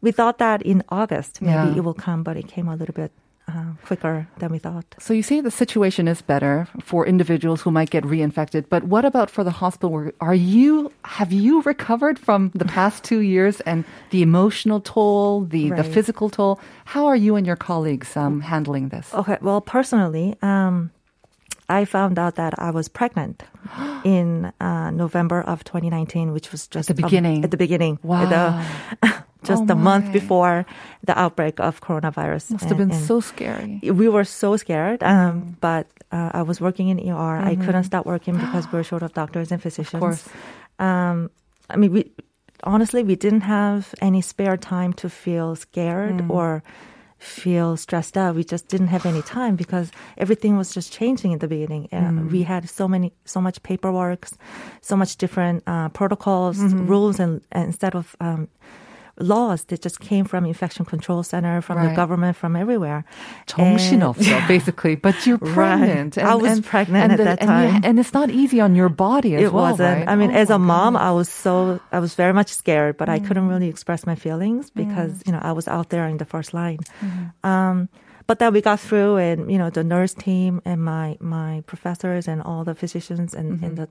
we 0.01 0.11
thought 0.11 0.37
that 0.39 0.61
in 0.61 0.83
August 0.89 1.41
maybe 1.41 1.53
Yeah. 1.53 1.75
it 1.77 1.83
will 1.83 1.93
come, 1.93 2.23
but 2.23 2.35
it 2.37 2.47
came 2.47 2.67
a 2.67 2.75
little 2.75 2.93
bit 2.93 3.11
uh, 3.47 3.73
quicker 3.85 4.27
than 4.37 4.51
we 4.51 4.59
thought. 4.59 4.85
So 4.99 5.13
you 5.13 5.23
say 5.23 5.41
the 5.41 5.51
situation 5.51 6.07
is 6.07 6.21
better 6.21 6.67
for 6.83 7.05
individuals 7.05 7.61
who 7.61 7.71
might 7.71 7.89
get 7.89 8.03
reinfected, 8.03 8.65
but 8.69 8.83
what 8.83 9.03
about 9.03 9.29
for 9.29 9.43
the 9.43 9.51
hospital? 9.51 9.89
work- 9.91 10.15
Are 10.21 10.35
you 10.35 10.91
have 11.03 11.31
you 11.33 11.61
recovered 11.63 12.17
from 12.19 12.51
the 12.55 12.65
past 12.65 13.03
two 13.03 13.19
years 13.19 13.59
and 13.61 13.83
the 14.11 14.21
emotional 14.21 14.79
toll, 14.79 15.41
the 15.41 15.69
the 15.71 15.83
physical 15.83 16.29
toll? 16.29 16.59
How 16.85 17.07
are 17.07 17.15
you 17.17 17.35
and 17.35 17.45
your 17.45 17.57
colleagues 17.57 18.15
um, 18.15 18.41
handling 18.41 18.89
this? 18.89 19.13
Okay, 19.13 19.37
well, 19.41 19.59
personally, 19.59 20.35
um, 20.41 20.91
I 21.67 21.83
found 21.85 22.17
out 22.19 22.35
that 22.35 22.53
I 22.57 22.69
was 22.71 22.87
pregnant 22.89 23.43
in 24.05 24.51
uh, 24.61 24.91
November 24.91 25.41
of 25.41 25.63
2019, 25.63 26.31
which 26.31 26.51
was 26.53 26.67
just 26.67 26.87
the 26.87 26.93
um, 26.93 27.01
beginning. 27.09 27.43
at 27.43 27.51
the 27.51 27.57
beginning, 27.57 27.97
Wow. 28.03 28.29
the- 28.29 29.23
just 29.43 29.63
Oh 29.69 29.73
a 29.73 29.75
month 29.75 30.11
before 30.13 30.65
the 31.03 31.15
outbreak 31.19 31.59
of 31.59 31.81
coronavirus. 31.81 32.51
Must 32.51 32.65
have 32.65 32.77
been 32.77 32.91
And- 32.91 32.99
and 32.99 33.07
so 33.07 33.19
scary. 33.21 33.79
we 33.83 34.07
were 34.09 34.23
so 34.25 34.57
scared, 34.57 34.99
Mm-hmm. 35.01 35.29
um, 35.29 35.57
but 35.61 35.87
uh, 36.11 36.29
I 36.39 36.41
was 36.43 36.59
working 36.61 36.89
in 36.89 36.99
ER. 36.99 37.37
I 37.51 37.55
couldn't 37.55 37.85
stop 37.85 38.05
working 38.05 38.35
because 38.35 38.63
we 38.71 38.77
were 38.77 38.83
short 38.83 39.03
of 39.03 39.13
doctors 39.13 39.51
and 39.51 39.61
physicians. 39.61 39.93
Of 39.95 39.99
course. 39.99 40.23
Um, 40.79 41.29
I 41.69 41.75
mean, 41.77 41.91
we 41.93 42.11
honestly 42.63 43.01
we 43.03 43.15
didn't 43.15 43.41
have 43.41 43.93
any 44.01 44.21
spare 44.21 44.57
time 44.57 44.93
to 45.01 45.09
feel 45.09 45.55
scared 45.55 46.17
Mm. 46.21 46.29
or 46.29 46.61
feel 47.17 47.77
stressed 47.77 48.17
out. 48.17 48.35
We 48.35 48.43
just 48.43 48.67
didn't 48.67 48.87
have 48.87 49.05
any 49.05 49.21
time 49.21 49.55
because 49.55 49.91
everything 50.17 50.57
was 50.57 50.73
just 50.73 50.91
changing 50.91 51.31
in 51.31 51.39
the 51.39 51.47
beginning. 51.47 51.87
Uh, 51.93 51.97
Mm. 52.11 52.31
We 52.31 52.43
had 52.43 52.67
so 52.69 52.87
many, 52.87 53.13
so 53.25 53.39
much 53.39 53.61
paperwork, 53.63 54.27
so 54.81 54.95
much 54.97 55.17
different 55.17 55.63
uh, 55.67 55.89
protocols, 55.89 56.57
Mm-hmm. 56.57 56.87
rules, 56.87 57.19
and, 57.19 57.41
and 57.51 57.65
instead 57.65 57.93
of 57.95 58.15
um, 58.19 58.47
laws 59.20 59.64
that 59.72 59.80
just 59.80 59.98
came 60.00 60.24
from 60.26 60.44
infection 60.44 60.84
control 60.84 61.22
center, 61.22 61.62
from 61.62 61.78
Right. 61.78 61.88
the 61.88 61.94
government, 61.96 62.36
from 62.36 62.54
everywhere. 62.54 63.04
정신없어, 63.46 64.28
And- 64.28 64.48
basically. 64.48 64.94
But 64.96 65.26
you're 65.26 65.38
Right. 65.38 65.54
pregnant. 65.54 66.18
I 66.18 66.34
was 66.34 66.60
pregnant 66.60 67.12
at 67.12 67.16
the- 67.16 67.24
that 67.24 67.40
and 67.40 67.48
you- 67.50 67.72
time. 67.72 67.80
and 67.84 67.98
it's 67.98 68.12
not 68.12 68.28
easy 68.30 68.60
on 68.60 68.74
your 68.74 68.88
body 68.90 69.34
as 69.36 69.42
it 69.48 69.52
well, 69.52 69.72
wasn't. 69.72 70.04
right? 70.04 70.08
I 70.08 70.16
mean, 70.16 70.30
Oh 70.32 70.34
as 70.42 70.50
a 70.50 70.58
my 70.58 70.66
mom, 70.66 70.92
goodness. 70.94 71.08
I 71.08 71.12
was 71.12 71.28
so 71.28 71.80
I 71.92 71.98
was 71.98 72.14
very 72.14 72.32
much 72.32 72.52
scared, 72.52 72.96
but 72.98 73.08
I 73.08 73.18
couldn't 73.18 73.46
Mm. 73.48 73.52
really 73.56 73.68
express 73.68 74.04
my 74.06 74.14
feelings 74.16 74.70
because 74.70 75.22
you 75.26 75.32
know 75.32 75.40
I 75.40 75.52
was 75.52 75.66
out 75.68 75.88
there 75.88 76.06
in 76.06 76.18
the 76.18 76.26
first 76.28 76.52
line. 76.52 76.78
Mm-hmm. 77.00 77.46
Um, 77.48 77.88
but 78.31 78.39
then 78.39 78.53
we 78.55 78.61
got 78.61 78.79
through, 78.79 79.17
and 79.27 79.51
you 79.51 79.57
know 79.61 79.69
the 79.69 79.83
nurse 79.83 80.13
team 80.15 80.61
and 80.69 80.79
my 80.93 81.17
my 81.19 81.51
professors 81.71 82.27
and 82.31 82.39
all 82.47 82.63
the 82.63 82.75
physicians 82.75 83.35
and 83.39 83.47
in 83.67 83.75
the 83.75 83.87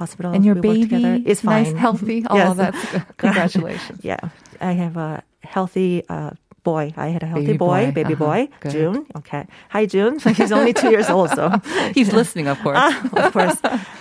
hospital 0.00 0.30
Mm-hmm. 0.30 0.36
and 0.36 0.44
your 0.48 0.56
we 0.58 0.68
worked 0.68 0.82
together. 0.90 1.12
baby 1.18 1.30
is 1.32 1.38
fine, 1.40 1.64
nice, 1.64 1.80
healthy. 1.84 2.18
Oh, 2.30 2.36
Yes. 2.36 2.56
that's 2.62 2.82
congratulations. 3.22 3.98
yeah, 4.10 4.18
I 4.60 4.72
have 4.82 4.96
a 4.96 5.22
healthy. 5.54 6.02
Uh, 6.08 6.30
Boy, 6.64 6.94
I 6.96 7.08
had 7.12 7.22
a 7.22 7.28
healthy 7.28 7.52
Baby 7.52 7.58
boy, 7.60 7.84
boy, 7.84 7.92
baby 8.00 8.14
uh-huh, 8.16 8.24
boy, 8.24 8.40
good. 8.64 8.72
June. 8.72 8.96
Okay, 9.20 9.42
hi 9.68 9.84
June. 9.84 10.16
He's 10.40 10.48
only 10.58 10.72
two 10.72 10.88
years 10.96 11.10
old, 11.12 11.28
so 11.36 11.52
He's 11.92 12.10
listening, 12.20 12.48
of 12.48 12.56
course. 12.64 12.80
of 13.12 13.32
course. 13.36 13.58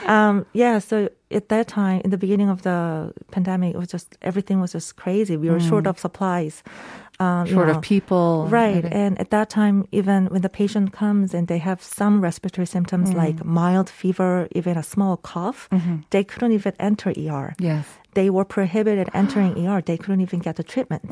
Um, 0.08 0.46
yeah, 0.56 0.80
so 0.80 0.96
at 1.40 1.46
that 1.52 1.68
time, 1.68 2.00
in 2.06 2.10
the 2.16 2.18
beginning 2.26 2.48
of 2.48 2.62
the 2.62 3.12
pandemic, 3.36 3.76
it 3.76 3.80
was 3.84 3.92
just 3.92 4.16
everything 4.22 4.62
was 4.64 4.72
just 4.72 4.96
crazy. 4.96 5.36
We 5.36 5.50
were 5.52 5.60
short 5.60 5.88
of 5.92 6.00
supplies. 6.00 6.64
Um, 7.20 7.46
you 7.48 7.54
Short 7.54 7.68
know. 7.68 7.76
of 7.76 7.82
people. 7.82 8.48
Right. 8.50 8.84
And 8.86 9.20
at 9.20 9.30
that 9.30 9.50
time, 9.50 9.88
even 9.92 10.26
when 10.28 10.42
the 10.42 10.50
patient 10.50 10.94
comes 10.94 11.34
and 11.34 11.48
they 11.48 11.60
have 11.60 11.82
some 11.82 12.22
respiratory 12.22 12.66
symptoms 12.66 13.14
like 13.14 13.46
mild 13.46 13.90
fever, 13.90 14.48
even 14.52 14.78
a 14.78 14.84
small 14.84 15.18
cough, 15.18 15.70
they 16.10 16.24
couldn't 16.24 16.52
even 16.54 16.74
enter 16.80 17.12
ER. 17.16 17.54
Yes. 17.60 17.86
They 18.14 18.30
were 18.30 18.46
prohibited 18.46 19.10
entering 19.14 19.54
ER. 19.68 19.82
They 19.82 19.98
couldn't 19.98 20.22
even 20.22 20.40
get 20.40 20.56
the 20.58 20.64
treatment. 20.64 21.06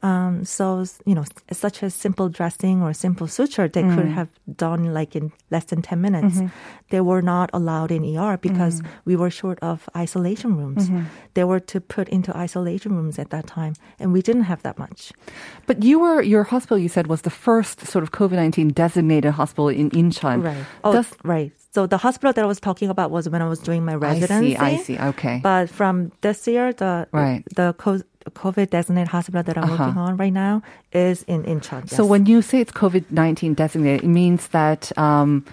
Um, 0.00 0.44
so, 0.44 0.84
you 1.06 1.14
know, 1.16 1.24
such 1.50 1.82
as 1.82 1.92
simple 1.92 2.28
dressing 2.28 2.82
or 2.82 2.92
simple 2.94 3.26
suture, 3.26 3.66
they 3.66 3.82
could 3.82 4.06
have 4.14 4.28
done 4.56 4.94
like 4.94 5.16
in 5.16 5.32
less 5.50 5.64
than 5.64 5.82
10 5.82 6.00
minutes. 6.00 6.40
They 6.90 7.00
were 7.00 7.20
not 7.20 7.50
allowed 7.52 7.90
in 7.90 8.04
ER 8.16 8.36
because 8.38 8.80
we 9.04 9.16
were 9.16 9.28
short 9.30 9.58
of 9.60 9.88
isolation 9.96 10.56
rooms. 10.56 10.88
They 11.34 11.42
were 11.44 11.58
to 11.60 11.80
put 11.80 12.08
into 12.08 12.30
isolation 12.36 12.94
rooms 12.94 13.18
at 13.18 13.30
that 13.30 13.46
time, 13.48 13.74
and 13.98 14.12
we 14.12 14.22
didn't 14.22 14.44
have 14.44 14.62
that 14.62 14.78
much. 14.78 15.12
But 15.66 15.82
you 15.82 15.98
were 15.98 16.22
your 16.22 16.44
hospital. 16.44 16.78
You 16.78 16.88
said 16.88 17.08
was 17.08 17.22
the 17.22 17.30
first 17.30 17.84
sort 17.86 18.02
of 18.04 18.12
COVID 18.12 18.32
nineteen 18.38 18.68
designated 18.68 19.32
hospital 19.32 19.68
in 19.68 19.90
Incheon. 19.90 20.44
Right. 20.44 20.64
Oh, 20.84 20.92
Does- 20.92 21.14
right. 21.24 21.52
So 21.74 21.86
the 21.86 21.98
hospital 21.98 22.32
that 22.32 22.42
I 22.42 22.46
was 22.46 22.60
talking 22.60 22.88
about 22.88 23.10
was 23.10 23.28
when 23.28 23.42
I 23.42 23.48
was 23.48 23.58
doing 23.58 23.84
my 23.84 23.94
residency. 23.94 24.56
I 24.56 24.76
see. 24.76 24.96
I 24.96 24.96
see. 24.96 24.98
Okay. 25.10 25.40
But 25.42 25.68
from 25.68 26.12
this 26.22 26.46
year, 26.46 26.72
the 26.72 27.06
Right. 27.12 27.44
the 27.54 27.74
COVID 27.74 28.70
designated 28.70 29.08
hospital 29.08 29.42
that 29.42 29.56
I'm 29.56 29.68
working 29.70 29.96
on 29.98 30.16
right 30.16 30.32
now 30.32 30.62
is 30.92 31.22
in 31.24 31.44
Incheon. 31.44 31.88
So 31.88 32.04
when 32.04 32.26
you 32.26 32.42
say 32.42 32.60
it's 32.60 32.72
COVID 32.72 33.04
nineteen 33.10 33.54
designated, 33.54 34.04
it 34.04 34.08
means 34.08 34.48
that. 34.48 34.96
Um, 34.98 35.44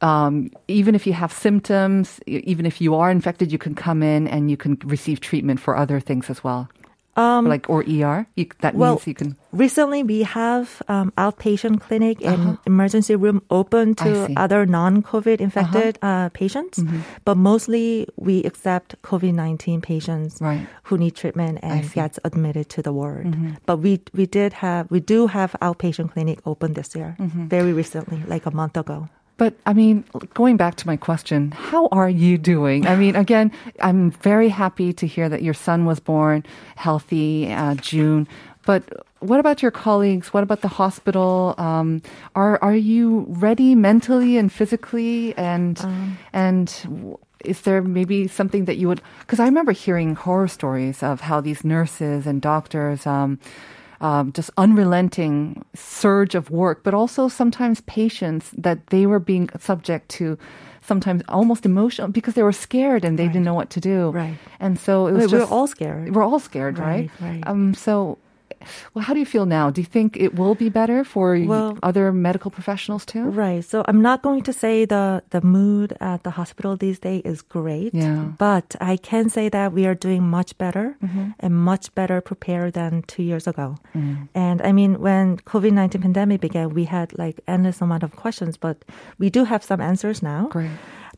um, 0.00 0.50
even 0.68 0.94
if 0.94 1.08
you 1.08 1.12
have 1.12 1.32
symptoms, 1.32 2.20
even 2.28 2.66
if 2.66 2.80
you 2.80 2.94
are 2.94 3.10
infected, 3.10 3.50
you 3.50 3.58
can 3.58 3.74
come 3.74 4.00
in 4.00 4.28
and 4.28 4.48
you 4.48 4.56
can 4.56 4.78
receive 4.84 5.18
treatment 5.18 5.58
for 5.58 5.76
other 5.76 5.98
things 5.98 6.30
as 6.30 6.44
well, 6.44 6.68
um, 7.18 7.42
like 7.52 7.64
or 7.72 7.80
ER. 7.82 8.18
You, 8.38 8.46
that 8.64 8.74
well, 8.74 8.94
means 8.94 9.06
you 9.10 9.14
can. 9.20 9.30
recently 9.52 10.00
we 10.12 10.22
have 10.22 10.64
um, 10.94 11.08
outpatient 11.18 11.80
clinic 11.86 12.16
and 12.30 12.58
emergency 12.72 13.14
room 13.24 13.38
open 13.50 13.86
Uh-huh. 13.98 14.04
To. 14.04 14.12
Uh-huh. 14.24 14.44
other 14.44 14.60
non-COVID 14.66 15.38
infected 15.46 15.92
uh, 16.02 16.28
patients, 16.42 16.78
Mm-hmm. 16.78 17.00
but 17.26 17.36
mostly 17.50 18.06
we 18.16 18.34
accept 18.50 18.88
COVID-19 19.02 19.82
patients 19.82 20.38
Right. 20.40 20.62
who 20.86 20.94
need 21.02 21.14
treatment 21.22 21.58
and. 21.62 21.82
Mm-hmm. 21.84 22.00
gets 22.00 22.18
admitted 22.28 22.66
to 22.74 22.80
the 22.86 22.92
ward. 22.92 23.26
But 23.68 23.76
we 23.84 23.92
we 24.18 24.24
did 24.38 24.50
have 24.64 24.84
we 24.94 25.00
do 25.14 25.26
have 25.36 25.50
outpatient 25.66 26.08
clinic 26.14 26.38
open 26.50 26.68
this 26.78 26.94
year, 26.98 27.10
Mm-hmm. 27.18 27.48
very 27.56 27.72
recently, 27.82 28.18
like 28.32 28.44
a 28.46 28.54
month 28.60 28.76
ago. 28.76 28.98
But 29.38 29.54
I 29.64 29.72
mean, 29.72 30.04
going 30.34 30.56
back 30.56 30.74
to 30.76 30.86
my 30.86 30.96
question, 30.96 31.52
how 31.52 31.88
are 31.92 32.10
you 32.10 32.36
doing? 32.36 32.86
I 32.86 32.96
mean, 32.96 33.16
again, 33.16 33.52
I'm 33.80 34.10
very 34.10 34.48
happy 34.50 34.92
to 34.92 35.06
hear 35.06 35.28
that 35.28 35.42
your 35.42 35.54
son 35.54 35.86
was 35.86 36.00
born 36.00 36.44
healthy, 36.74 37.50
uh, 37.50 37.76
June. 37.76 38.26
But 38.66 38.82
what 39.20 39.40
about 39.40 39.62
your 39.62 39.70
colleagues? 39.70 40.34
What 40.34 40.42
about 40.42 40.60
the 40.60 40.68
hospital? 40.68 41.54
Um, 41.56 42.02
are 42.34 42.58
are 42.62 42.74
you 42.74 43.26
ready 43.28 43.74
mentally 43.74 44.36
and 44.36 44.52
physically? 44.52 45.34
And 45.38 45.78
and 46.32 47.16
is 47.44 47.60
there 47.62 47.80
maybe 47.80 48.26
something 48.26 48.64
that 48.64 48.76
you 48.76 48.88
would? 48.88 49.00
Because 49.20 49.38
I 49.40 49.44
remember 49.44 49.72
hearing 49.72 50.16
horror 50.16 50.48
stories 50.48 51.02
of 51.02 51.20
how 51.20 51.40
these 51.40 51.64
nurses 51.64 52.26
and 52.26 52.42
doctors. 52.42 53.06
Um, 53.06 53.38
um, 54.00 54.32
just 54.32 54.50
unrelenting 54.56 55.64
surge 55.74 56.34
of 56.34 56.50
work, 56.50 56.82
but 56.84 56.94
also 56.94 57.28
sometimes 57.28 57.80
patients 57.82 58.50
that 58.56 58.86
they 58.88 59.06
were 59.06 59.18
being 59.18 59.48
subject 59.58 60.08
to 60.10 60.38
sometimes 60.82 61.22
almost 61.28 61.66
emotional 61.66 62.08
because 62.08 62.34
they 62.34 62.42
were 62.42 62.52
scared 62.52 63.04
and 63.04 63.18
they 63.18 63.26
didn't 63.26 63.44
know 63.44 63.54
what 63.54 63.68
to 63.70 63.80
do. 63.80 64.10
Right. 64.10 64.36
And 64.60 64.78
so 64.78 65.06
it 65.06 65.12
was 65.12 65.26
We- 65.26 65.32
we're 65.32 65.40
just, 65.40 65.52
all 65.52 65.66
scared. 65.66 66.14
We're 66.14 66.22
all 66.22 66.38
scared, 66.38 66.78
right? 66.78 67.10
Right, 67.20 67.30
right. 67.32 67.42
Um, 67.46 67.74
so, 67.74 68.16
well, 68.94 69.04
how 69.04 69.12
do 69.14 69.20
you 69.20 69.26
feel 69.26 69.46
now? 69.46 69.70
Do 69.70 69.80
you 69.80 69.86
think 69.86 70.16
it 70.16 70.34
will 70.38 70.54
be 70.54 70.68
better 70.68 71.04
for 71.04 71.38
Well- 71.38 71.78
other 71.82 72.12
medical 72.12 72.50
professionals 72.50 73.04
too? 73.04 73.24
Right. 73.30 73.64
So 73.64 73.82
I'm 73.88 74.00
not 74.02 74.22
going 74.22 74.42
to 74.42 74.52
say 74.52 74.84
the 74.86 75.22
the 75.30 75.40
mood 75.40 75.92
at 76.00 76.22
the 76.22 76.30
hospital 76.30 76.76
these 76.76 76.98
days 76.98 77.22
is 77.24 77.42
great. 77.42 77.94
Yeah. 77.94 78.24
But 78.38 78.76
I 78.80 78.96
can 78.96 79.28
say 79.28 79.48
that 79.50 79.72
we 79.72 79.86
are 79.86 79.94
doing 79.94 80.22
much 80.22 80.56
better 80.58 80.96
Mm-hmm. 81.02 81.30
and 81.40 81.52
much 81.54 81.94
better 81.94 82.20
prepared 82.20 82.72
than 82.72 83.02
two 83.06 83.22
years 83.22 83.46
ago. 83.46 83.76
And 84.34 84.60
I 84.62 84.72
mean, 84.72 85.00
when 85.00 85.36
COVID 85.38 85.72
nineteen 85.72 86.02
pandemic 86.02 86.40
began, 86.40 86.68
we 86.74 86.84
had 86.84 87.08
like 87.18 87.40
endless 87.46 87.80
amount 87.82 88.02
of 88.02 88.10
questions, 88.16 88.56
but 88.56 88.76
we 89.18 89.28
do 89.30 89.44
have 89.44 89.62
some 89.62 89.80
answers 89.80 90.22
now. 90.22 90.48
Great. 90.50 90.70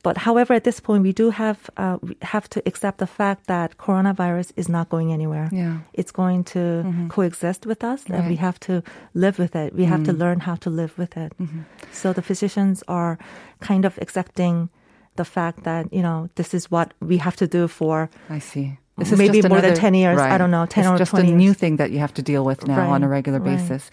But 0.02 0.16
however, 0.16 0.54
at 0.54 0.64
this 0.64 0.80
point, 0.80 1.02
we 1.02 1.12
do 1.12 1.30
have 1.30 1.69
uh, 1.76 1.99
we 2.02 2.16
have 2.23 2.49
to 2.50 2.62
accept 2.64 2.99
the 2.99 3.07
fact 3.07 3.47
that 3.47 3.76
coronavirus 3.76 4.52
is 4.57 4.69
not 4.69 4.88
going 4.88 5.12
anywhere. 5.12 5.50
Yeah. 5.52 5.78
It's 5.92 6.11
going 6.12 6.45
to 6.45 6.59
mm-hmm. 6.59 7.09
coexist 7.09 7.66
with 7.66 7.85
us, 7.85 8.04
and 8.07 8.26
we 8.28 8.37
have 8.37 8.59
to 8.61 8.83
live 9.14 9.38
with 9.38 9.54
it. 9.54 9.75
We 9.75 9.85
have 9.85 10.04
to 10.04 10.12
mm-hmm. 10.12 10.21
learn 10.21 10.40
how 10.40 10.54
to 10.57 10.71
live 10.71 10.97
with 10.97 11.16
it. 11.16 11.33
Mm-hmm. 11.38 11.61
So 11.92 12.12
the 12.12 12.23
physicians 12.23 12.83
are 12.88 13.19
kind 13.61 13.85
of 13.85 13.99
accepting 13.99 14.71
the 15.16 15.25
fact 15.25 15.64
that 15.64 15.92
you 15.92 16.02
know 16.02 16.28
this 16.37 16.54
is 16.54 16.71
what 16.71 16.95
we 17.00 17.19
have 17.19 17.37
to 17.37 17.47
do 17.47 17.69
for 17.69 18.09
I 18.28 18.38
see. 18.38 18.78
Maybe 18.97 19.40
just 19.40 19.49
more 19.49 19.62
than 19.62 19.75
10 19.75 19.95
years. 19.95 20.19
I 20.19 20.37
don't 20.37 20.50
know, 20.50 20.66
10 20.66 20.85
it's 20.85 20.90
or 20.90 20.99
just 20.99 21.11
20 21.11 21.33
a 21.33 21.35
new 21.35 21.54
thing 21.54 21.76
that 21.76 21.90
you 21.90 21.99
have 22.00 22.12
to 22.14 22.23
deal 22.23 22.45
with 22.45 22.66
now 22.66 22.90
on 22.90 23.02
a 23.02 23.09
Right, 23.09 23.16
regular 23.16 23.40
right. 23.40 23.57
basis. 23.57 23.90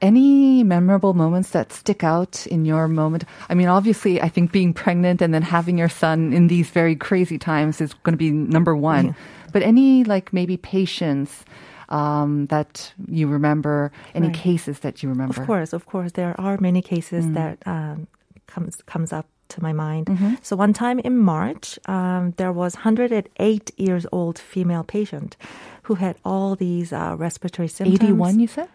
Any 0.00 0.62
memorable 0.62 1.12
moments 1.12 1.50
that 1.50 1.72
stick 1.72 2.04
out 2.04 2.46
in 2.46 2.64
your 2.64 2.86
moment? 2.86 3.24
I 3.48 3.54
mean, 3.54 3.66
obviously, 3.66 4.22
I 4.22 4.28
think 4.28 4.52
being 4.52 4.72
pregnant 4.72 5.20
and 5.20 5.34
then 5.34 5.42
having 5.42 5.76
your 5.76 5.88
son 5.88 6.32
in 6.32 6.46
these 6.46 6.70
very 6.70 6.94
crazy 6.94 7.36
times 7.38 7.80
is 7.80 7.94
going 8.04 8.12
to 8.12 8.16
be 8.18 8.30
number 8.30 8.76
one. 8.76 9.16
But 9.52 9.62
any, 9.62 10.04
like, 10.04 10.32
maybe 10.32 10.56
patience 10.56 11.44
um, 11.88 12.46
that 12.46 12.92
you 13.08 13.26
remember, 13.26 13.90
any 14.14 14.26
Right. 14.28 14.36
cases 14.36 14.80
that 14.80 15.02
you 15.02 15.08
remember? 15.08 15.40
Of 15.40 15.46
course, 15.46 15.72
of 15.72 15.86
course, 15.86 16.12
there 16.12 16.34
are 16.38 16.58
many 16.60 16.82
cases 16.82 17.24
Mm. 17.24 17.34
that 17.34 17.56
um, 17.66 18.06
comes 18.46 18.82
comes 18.86 19.12
up 19.12 19.26
to 19.48 19.62
my 19.62 19.72
mind. 19.72 20.10
So 20.42 20.54
one 20.56 20.74
time 20.74 20.98
in 20.98 21.16
March, 21.16 21.78
um, 21.88 22.34
there 22.36 22.52
was 22.52 22.74
108 22.76 23.70
years 23.78 24.06
old 24.12 24.38
female 24.38 24.84
patient 24.84 25.36
who 25.84 25.94
had 25.94 26.16
all 26.24 26.54
these 26.54 26.92
uh, 26.92 27.16
respiratory 27.18 27.68
symptoms. 27.68 28.00
81, 28.04 28.40
you 28.40 28.46
said? 28.46 28.68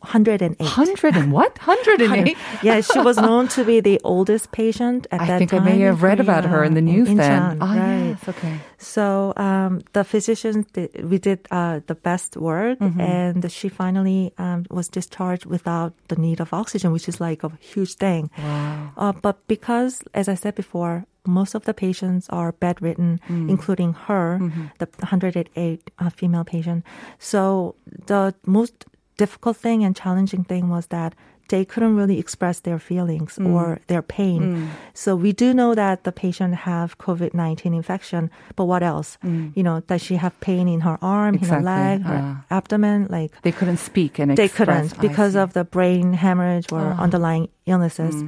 108. 0.00 0.60
100 0.60 1.16
and 1.16 1.32
what? 1.32 1.56
108? 1.66 2.36
yeah, 2.62 2.80
she 2.80 2.98
was 3.00 3.16
known 3.16 3.48
to 3.48 3.64
be 3.64 3.80
the 3.80 4.00
oldest 4.04 4.52
patient 4.52 5.06
at 5.10 5.20
I 5.20 5.26
that 5.26 5.26
time. 5.26 5.34
I 5.36 5.38
think 5.38 5.52
I 5.54 5.58
may 5.58 5.80
have 5.80 6.02
read 6.02 6.20
about 6.20 6.44
her 6.44 6.62
in 6.62 6.74
the 6.74 6.80
news 6.82 7.08
then. 7.08 7.18
Incheon, 7.18 7.58
Ah, 7.60 7.74
right. 7.74 8.06
yes, 8.14 8.28
okay. 8.28 8.58
So 8.78 9.32
um, 9.36 9.80
the 9.94 10.04
physicians, 10.04 10.66
we 11.02 11.18
did 11.18 11.48
uh, 11.50 11.80
the 11.86 11.94
best 11.94 12.36
work, 12.36 12.78
Mm-hmm. 12.78 13.00
and 13.00 13.50
she 13.50 13.68
finally 13.68 14.32
um, 14.38 14.64
was 14.70 14.88
discharged 14.88 15.46
without 15.46 15.92
the 16.08 16.16
need 16.16 16.40
of 16.40 16.52
oxygen, 16.52 16.92
which 16.92 17.08
is 17.08 17.20
like 17.20 17.42
a 17.42 17.50
huge 17.60 17.94
thing. 17.94 18.30
Wow. 18.38 18.92
Uh, 18.96 19.12
but 19.12 19.36
because, 19.48 20.02
as 20.14 20.28
I 20.28 20.34
said 20.34 20.54
before, 20.54 21.04
most 21.26 21.54
of 21.56 21.64
the 21.64 21.74
patients 21.74 22.28
are 22.30 22.52
bedridden, 22.52 23.18
Mm. 23.28 23.48
including 23.50 23.94
her, 24.06 24.38
Mm-hmm. 24.40 24.66
the 24.78 24.86
108 25.02 25.90
uh, 25.98 26.10
female 26.10 26.44
patient. 26.44 26.84
So 27.18 27.74
the 28.06 28.34
most 28.46 28.84
difficult 29.16 29.56
thing 29.56 29.84
and 29.84 29.94
challenging 29.96 30.44
thing 30.44 30.68
was 30.68 30.86
that 30.88 31.14
they 31.48 31.64
couldn't 31.64 31.94
really 31.94 32.18
express 32.18 32.58
their 32.58 32.78
feelings 32.78 33.38
Mm. 33.38 33.52
or 33.54 33.78
their 33.86 34.02
pain. 34.02 34.68
So 34.94 35.14
we 35.14 35.32
do 35.32 35.54
know 35.54 35.76
that 35.76 36.02
the 36.02 36.10
patient 36.10 36.54
have 36.66 36.98
COVID-19 36.98 37.72
infection, 37.72 38.30
but 38.56 38.64
what 38.64 38.82
else? 38.82 39.16
You 39.22 39.62
know, 39.62 39.78
does 39.86 40.02
she 40.02 40.16
have 40.16 40.34
pain 40.40 40.66
in 40.66 40.80
her 40.80 40.98
arm, 41.00 41.34
in 41.36 41.40
her 41.46 41.46
Mm. 41.46 41.60
Exactly. 41.60 41.64
leg, 41.64 42.02
her 42.02 42.20
Ah. 42.24 42.44
abdomen? 42.58 43.06
Like 43.08 43.30
They 43.42 43.52
couldn't 43.52 43.78
speak 43.78 44.18
and 44.18 44.36
they 44.36 44.46
express. 44.46 44.92
couldn't 44.92 45.00
because. 45.00 45.36
Of 45.36 45.52
the 45.52 45.64
brain 45.64 46.14
hemorrhage 46.14 46.72
or 46.72 46.82
underlying 46.98 47.46
illnesses. 47.66 48.24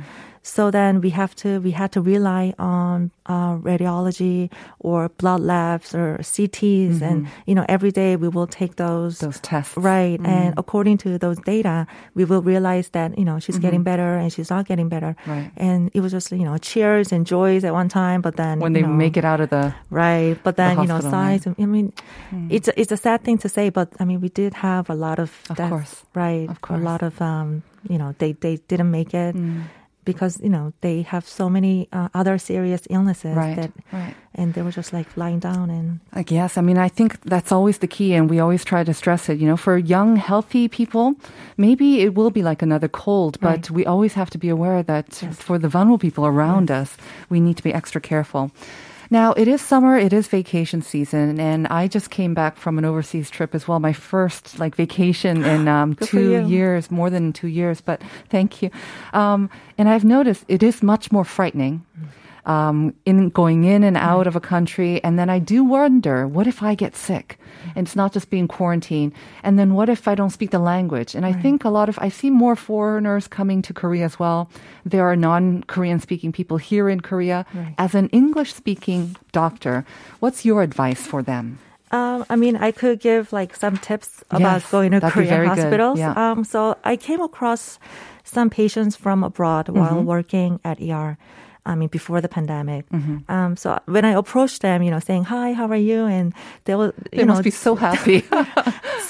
Mm. 0.48 0.54
So 0.54 0.70
then 0.70 1.00
we 1.00 1.10
have 1.10 1.34
to 1.36 1.60
we 1.60 1.70
had 1.72 1.90
to 1.92 2.00
rely 2.00 2.54
on 2.58 3.10
uh, 3.26 3.56
radiology 3.60 4.50
or 4.80 5.08
blood 5.20 5.40
labs 5.40 5.94
or 5.94 6.18
CTs, 6.22 7.02
and 7.02 7.28
you 7.46 7.54
know 7.54 7.64
every 7.68 7.90
day 7.92 8.16
we 8.16 8.28
will 8.28 8.46
take 8.46 8.76
those. 8.76 9.18
Mm-hmm. 9.18 9.26
those 9.26 9.40
tests. 9.40 9.76
Right, 9.76 10.18
Mm. 10.20 10.26
and 10.28 10.54
according 10.56 10.96
to 11.04 11.18
those 11.18 11.38
data, 11.44 11.86
we 12.14 12.24
will 12.24 12.42
realize 12.42 12.88
that 12.96 13.18
you 13.18 13.24
know 13.24 13.38
she's 13.38 13.58
getting 13.58 13.82
better 13.84 14.16
and 14.16 14.32
she's 14.32 14.50
not 14.50 14.66
getting 14.66 14.88
better. 14.88 15.12
Mm-hmm. 15.20 15.30
Right. 15.30 15.50
and 15.56 15.90
it 15.94 16.00
was 16.00 16.12
just 16.12 16.32
you 16.32 16.44
know 16.48 16.56
cheers 16.58 17.12
and 17.12 17.26
joys 17.28 17.62
at 17.64 17.72
one 17.72 17.88
time, 17.88 18.20
but 18.22 18.36
then 18.36 18.58
When 18.60 18.72
they 18.72 18.82
know, 18.82 18.88
make 19.04 19.16
it 19.20 19.24
out 19.24 19.40
of 19.40 19.50
the. 19.50 19.74
Right, 19.90 20.36
but 20.42 20.56
then 20.56 20.80
you 20.80 20.86
know, 20.88 20.94
hospital, 21.00 21.18
right? 21.20 21.42
size. 21.42 21.54
I 21.58 21.66
mean, 21.66 21.92
Hmm. 22.30 22.48
it's 22.50 22.68
it's 22.76 22.92
a 22.92 22.96
sad 22.96 23.22
thing 23.24 23.38
to 23.44 23.48
say, 23.48 23.68
but 23.70 23.88
I 24.00 24.04
mean, 24.08 24.20
we 24.24 24.28
did 24.32 24.54
have 24.64 24.88
a 24.90 24.94
lot 24.96 25.18
of 25.18 25.30
Of 25.50 25.56
deaths, 25.56 25.70
course. 25.70 25.94
right? 26.14 26.48
Of 26.48 26.60
course. 26.64 26.80
a 26.80 26.82
lot 26.82 27.02
of 27.02 27.20
um, 27.20 27.62
you 27.88 27.98
know, 28.00 28.14
they 28.18 28.32
they 28.32 28.56
didn't 28.68 28.90
make 28.90 29.12
it 29.14 29.36
Mm. 29.36 29.68
Because 30.12 30.34
you 30.46 30.48
know 30.56 30.72
they 30.80 30.96
have 31.14 31.24
so 31.40 31.44
many 31.56 31.74
uh, 31.98 32.08
other 32.20 32.36
serious 32.38 32.82
illnesses 32.96 33.36
Right. 33.36 33.56
that, 33.58 33.70
Right. 33.92 34.14
and 34.38 34.46
they 34.54 34.62
were 34.66 34.74
just 34.80 34.92
like 34.98 35.08
lying 35.22 35.40
down 35.40 35.70
and 35.78 35.86
Like, 36.18 36.30
yes, 36.40 36.50
I 36.58 36.62
mean, 36.68 36.78
I 36.86 36.88
think 36.98 37.10
that's 37.32 37.52
always 37.56 37.78
the 37.78 37.86
key, 37.96 38.10
and 38.16 38.30
we 38.32 38.38
always 38.44 38.64
try 38.64 38.84
to 38.84 38.92
stress 38.94 39.28
it. 39.30 39.36
You 39.40 39.46
know, 39.50 39.56
for 39.66 39.74
young, 39.96 40.10
healthy 40.30 40.64
people, 40.68 41.06
maybe 41.56 41.86
it 42.06 42.10
will 42.18 42.30
be 42.38 42.42
like 42.50 42.60
another 42.68 42.88
cold, 43.04 43.32
but 43.40 43.48
Right. 43.50 43.70
we 43.76 43.82
always 43.92 44.14
have 44.14 44.30
to 44.30 44.38
be 44.38 44.48
aware 44.56 44.82
that 44.92 45.06
Yes. 45.22 45.36
for 45.48 45.58
the 45.58 45.68
vulnerable 45.68 45.98
people 46.06 46.24
around 46.32 46.70
us, 46.70 46.90
we 47.32 47.38
need 47.40 47.56
to 47.56 47.62
be 47.68 47.72
extra 47.80 48.00
careful. 48.00 48.50
Now, 49.10 49.32
it 49.32 49.48
is 49.48 49.62
summer, 49.62 49.96
it 49.96 50.12
is 50.12 50.28
vacation 50.28 50.82
season, 50.82 51.40
and 51.40 51.66
I 51.68 51.88
just 51.88 52.10
came 52.10 52.34
back 52.34 52.56
from 52.56 52.76
an 52.76 52.84
overseas 52.84 53.30
trip 53.30 53.54
as 53.54 53.66
well. 53.66 53.80
My 53.80 53.94
first 53.94 54.58
like 54.58 54.74
vacation 54.74 55.44
in 55.44 55.66
um, 55.76 55.94
two 55.94 56.46
years, 56.46 56.90
more 56.90 57.08
than 57.08 57.32
two 57.32 57.48
years, 57.48 57.80
but 57.80 58.02
thank 58.28 58.62
you. 58.62 58.70
Um, 59.14 59.48
and 59.78 59.88
I've 59.88 60.04
noticed 60.04 60.44
it 60.48 60.62
is 60.62 60.82
much 60.82 61.10
more 61.10 61.24
frightening 61.24 61.86
um, 62.48 62.94
in 63.04 63.28
going 63.28 63.64
in 63.64 63.84
and 63.84 63.96
out 63.96 64.26
of 64.26 64.34
a 64.34 64.40
country. 64.40 65.04
And 65.04 65.18
then 65.18 65.28
I 65.28 65.38
do 65.38 65.62
wonder, 65.62 66.26
what 66.26 66.46
if 66.48 66.62
I 66.62 66.74
get 66.74 66.96
sick? 66.96 67.38
And 67.76 67.86
it's 67.86 67.94
not 67.94 68.12
just 68.16 68.30
being 68.30 68.48
quarantined. 68.48 69.12
And 69.44 69.58
then 69.58 69.74
what 69.76 69.88
if 69.88 70.08
I 70.08 70.14
don't 70.16 70.30
speak 70.32 70.50
the 70.50 70.58
language? 70.58 71.14
And 71.14 71.26
I 71.28 71.32
think 71.32 71.64
a 71.64 71.68
lot 71.68 71.88
of, 71.88 71.98
I 72.00 72.08
see 72.08 72.30
more 72.30 72.56
foreigners 72.56 73.28
coming 73.28 73.60
to 73.62 73.74
Korea 73.76 74.04
as 74.08 74.18
well. 74.18 74.48
There 74.88 75.04
are 75.04 75.14
non-Korean 75.16 76.00
speaking 76.00 76.32
people 76.32 76.56
here 76.56 76.88
in 76.88 77.00
Korea. 77.00 77.44
Right. 77.52 77.74
As 77.76 77.94
an 77.94 78.08
English 78.10 78.54
speaking 78.54 79.14
doctor, 79.32 79.84
what's 80.20 80.44
your 80.48 80.62
advice 80.62 81.06
for 81.06 81.22
them? 81.22 81.58
Um, 81.90 82.24
I 82.28 82.36
mean, 82.36 82.56
I 82.56 82.72
could 82.72 83.00
give 83.00 83.32
like 83.32 83.56
some 83.56 83.76
tips 83.76 84.24
about 84.30 84.60
Yes, 84.60 84.70
going 84.70 84.92
to 84.92 85.00
Korean 85.10 85.46
hospitals. 85.46 85.98
Yeah. 85.98 86.12
Um, 86.16 86.44
so 86.44 86.76
I 86.84 86.96
came 86.96 87.20
across 87.20 87.78
some 88.24 88.48
patients 88.50 88.96
from 88.96 89.24
abroad 89.24 89.68
while 89.68 89.96
Mm-hmm. 90.00 90.04
working 90.04 90.60
at 90.64 90.80
ER. 90.80 91.16
I 91.68 91.74
mean, 91.74 91.88
before 91.88 92.20
the 92.20 92.28
pandemic. 92.28 92.84
Mm-hmm. 92.90 93.16
Um, 93.36 93.56
so 93.56 93.68
when 93.86 94.04
I 94.04 94.12
approached 94.22 94.60
them, 94.62 94.82
you 94.82 94.90
know, 94.90 95.00
saying 95.00 95.24
hi, 95.24 95.52
how 95.52 95.68
are 95.68 95.82
you, 95.90 96.06
and 96.06 96.32
they 96.64 96.74
will, 96.74 96.92
you 97.12 97.18
They 97.18 97.24
know, 97.24 97.34
must 97.34 97.44
be 97.44 97.50
so 97.50 97.74
happy. 97.88 98.24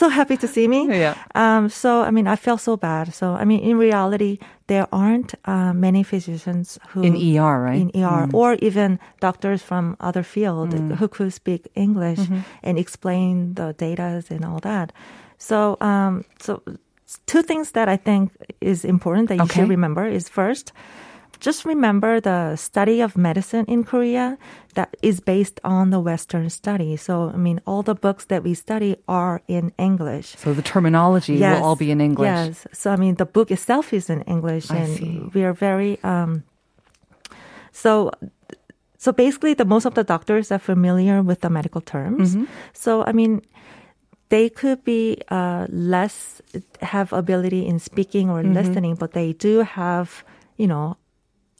so 0.00 0.08
happy 0.08 0.36
to 0.36 0.46
see 0.48 0.66
me. 0.68 0.80
Yeah. 0.88 1.14
Um, 1.34 1.68
so 1.68 2.02
I 2.08 2.10
mean, 2.10 2.26
I 2.26 2.36
felt 2.36 2.60
so 2.60 2.76
bad. 2.76 3.14
So 3.14 3.26
I 3.42 3.44
mean, 3.44 3.60
in 3.60 3.78
reality, 3.78 4.38
there 4.66 4.86
aren't 4.92 5.34
uh, 5.44 5.72
many 5.72 6.02
physicians 6.02 6.78
who 6.90 7.02
In 7.02 7.14
ER, 7.16 7.62
right? 7.68 7.80
in 7.80 7.90
ER 8.04 8.28
or 8.32 8.54
even 8.60 8.98
doctors 9.20 9.62
from 9.62 9.96
other 10.00 10.22
field 10.22 10.72
who 10.98 11.08
could 11.08 11.32
speak 11.32 11.60
English 11.74 12.20
and 12.62 12.78
explain 12.78 13.54
the 13.54 13.72
data 13.78 14.22
and 14.30 14.44
all 14.44 14.60
that. 14.60 14.92
So, 15.38 15.76
um, 15.80 16.24
so 16.40 16.60
two 17.26 17.42
things 17.42 17.70
that 17.72 17.88
I 17.88 17.96
think 17.96 18.30
is 18.60 18.84
important 18.84 19.28
that 19.28 19.36
you 19.36 19.42
Okay. 19.44 19.60
should 19.60 19.70
remember 19.70 20.04
is 20.06 20.28
first, 20.28 20.72
just 21.40 21.64
remember 21.64 22.20
the 22.20 22.56
study 22.56 23.00
of 23.00 23.16
medicine 23.16 23.64
in 23.66 23.84
Korea 23.84 24.38
that 24.74 24.96
is 25.02 25.20
based 25.20 25.60
on 25.64 25.90
the 25.90 26.00
Western 26.00 26.50
study. 26.50 26.96
So, 26.96 27.30
I 27.34 27.36
mean, 27.36 27.60
all 27.66 27.82
the 27.82 27.94
books 27.94 28.26
that 28.26 28.42
we 28.42 28.54
study 28.54 28.96
are 29.06 29.40
in 29.48 29.72
English. 29.78 30.36
so 30.36 30.52
the 30.54 30.62
terminology 30.62 31.38
will 31.38 31.64
all 31.64 31.76
be 31.76 31.90
in 31.90 32.00
English. 32.00 32.26
Yes. 32.28 32.66
So 32.72 32.90
I 32.90 32.96
mean, 32.96 33.16
the 33.16 33.26
book 33.26 33.50
itself 33.50 33.92
is 33.92 34.08
in 34.10 34.22
English, 34.22 34.70
I 34.70 34.76
and 34.76 34.96
see. 34.96 35.22
we 35.34 35.44
are 35.44 35.52
very. 35.54 35.98
Um, 36.02 36.42
so, 37.72 38.10
so 38.98 39.12
basically, 39.12 39.54
the 39.54 39.64
most 39.64 39.86
of 39.86 39.94
the 39.94 40.04
doctors 40.04 40.50
are 40.50 40.58
familiar 40.58 41.22
with 41.22 41.40
the 41.40 41.50
medical 41.50 41.80
terms. 41.80 42.34
Mm-hmm. 42.34 42.44
So 42.72 43.04
I 43.06 43.12
mean, 43.12 43.42
they 44.28 44.48
could 44.50 44.84
be 44.84 45.16
uh, 45.30 45.66
less 45.70 46.42
have 46.82 47.12
ability 47.12 47.66
in 47.66 47.78
speaking 47.78 48.28
Mm-hmm. 48.28 48.50
or 48.50 48.54
listening, 48.54 48.94
but 48.96 49.12
they 49.12 49.32
do 49.32 49.62
have, 49.62 50.24
you 50.56 50.66
know, 50.66 50.96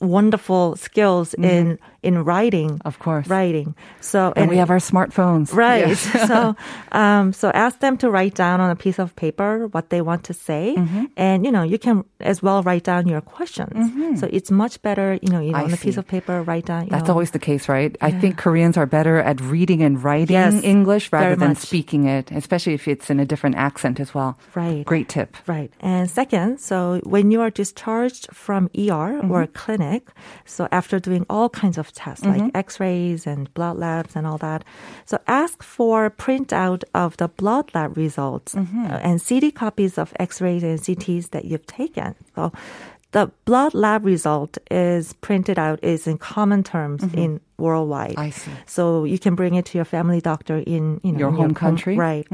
wonderful 0.01 0.75
skills 0.75 1.33
in 1.33 1.43
mm-hmm. 1.43 1.98
In 2.03 2.23
writing. 2.23 2.69
Mm-hmm. 2.79 2.87
Of 2.87 2.99
course. 2.99 3.27
Writing. 3.27 3.75
So 4.01 4.33
And, 4.35 4.49
we 4.49 4.57
have 4.57 4.69
our 4.69 4.79
smartphones. 4.79 5.53
Right. 5.53 5.87
Yes. 5.89 5.99
so, 6.27 6.55
um, 6.91 7.33
so 7.33 7.49
ask 7.51 7.79
them 7.79 7.97
to 7.97 8.09
write 8.09 8.35
down 8.35 8.61
on 8.61 8.69
a 8.71 8.75
piece 8.75 8.99
of 8.99 9.15
paper 9.15 9.67
what 9.71 9.89
they 9.89 10.01
want 10.01 10.23
to 10.25 10.33
say, 10.33 10.75
Mm-hmm. 10.77 11.05
and 11.17 11.45
you 11.45 11.51
know 11.51 11.63
you 11.63 11.77
can 11.77 12.03
as 12.19 12.41
well 12.43 12.63
write 12.63 12.83
down 12.83 13.07
your 13.07 13.21
questions. 13.21 14.19
So 14.19 14.27
it's 14.31 14.51
much 14.51 14.81
better, 14.81 15.17
you 15.21 15.29
know, 15.31 15.39
you 15.39 15.51
know, 15.51 15.57
I 15.59 15.63
on 15.63 15.73
a 15.73 15.77
piece 15.77 15.97
of 15.97 16.07
paper, 16.07 16.41
write 16.43 16.65
down. 16.65 16.85
You 16.85 16.91
That's 16.91 17.07
know, 17.07 17.13
always 17.13 17.31
the 17.31 17.39
case, 17.39 17.69
right? 17.69 17.95
I 18.01 18.11
think 18.11 18.37
Koreans 18.37 18.77
are 18.77 18.85
better 18.85 19.17
at 19.19 19.39
reading 19.41 19.81
and 19.83 20.01
writing 20.03 20.35
Yes, 20.35 20.63
English 20.63 21.11
rather 21.11 21.35
than 21.35 21.49
much. 21.49 21.57
speaking 21.59 22.05
it, 22.05 22.31
especially 22.31 22.73
if 22.73 22.87
it's 22.87 23.09
in 23.09 23.19
a 23.19 23.25
different 23.25 23.55
accent 23.55 23.99
as 23.99 24.13
well. 24.13 24.37
Right. 24.55 24.83
Great 24.85 25.07
tip. 25.09 25.35
Right. 25.47 25.71
And 25.79 26.09
second, 26.09 26.59
so 26.59 26.99
when 27.03 27.31
you 27.31 27.41
are 27.41 27.49
discharged 27.49 28.27
from 28.33 28.69
ER 28.77 29.19
or 29.29 29.45
Mm-hmm. 29.47 29.53
clinic, 29.53 30.09
so 30.45 30.67
after 30.71 30.99
doing 30.99 31.25
all 31.29 31.49
kinds 31.49 31.77
of 31.77 31.88
tests 31.93 32.25
like 32.25 32.41
Mm-hmm. 32.41 32.57
x-rays 32.57 33.27
and 33.27 33.53
blood 33.53 33.77
labs 33.77 34.15
and 34.15 34.25
all 34.27 34.37
that, 34.39 34.63
so 35.05 35.17
ask 35.27 35.63
for 35.63 36.09
printout 36.11 36.83
of 36.93 37.17
the 37.17 37.27
blood 37.27 37.69
lab 37.73 37.97
results 37.97 38.55
Mm-hmm. 38.55 38.85
uh, 38.85 38.97
and 39.03 39.21
CD 39.21 39.51
copies 39.51 39.97
of 39.97 40.13
x-rays 40.19 40.63
and 40.63 40.79
CTs 40.79 41.29
that 41.31 41.45
you've 41.45 41.65
taken. 41.67 42.15
So 42.35 42.51
the 43.11 43.31
blood 43.45 43.73
lab 43.73 44.05
result 44.05 44.59
is 44.69 45.13
printed 45.13 45.57
out 45.57 45.79
is 45.83 46.05
in 46.05 46.19
common 46.19 46.61
terms 46.63 47.01
in 47.15 47.41
worldwide. 47.57 48.11
Mm-hmm. 48.11 48.19
I 48.21 48.29
see. 48.29 48.51
So 48.67 49.03
you 49.03 49.17
can 49.17 49.33
bring 49.33 49.55
it 49.55 49.65
to 49.73 49.77
your 49.79 49.85
family 49.85 50.21
doctor 50.21 50.57
in 50.61 51.01
you 51.03 51.13
know 51.13 51.19
Your 51.19 51.31
home 51.31 51.55
country? 51.55 51.97
right? 51.97 52.27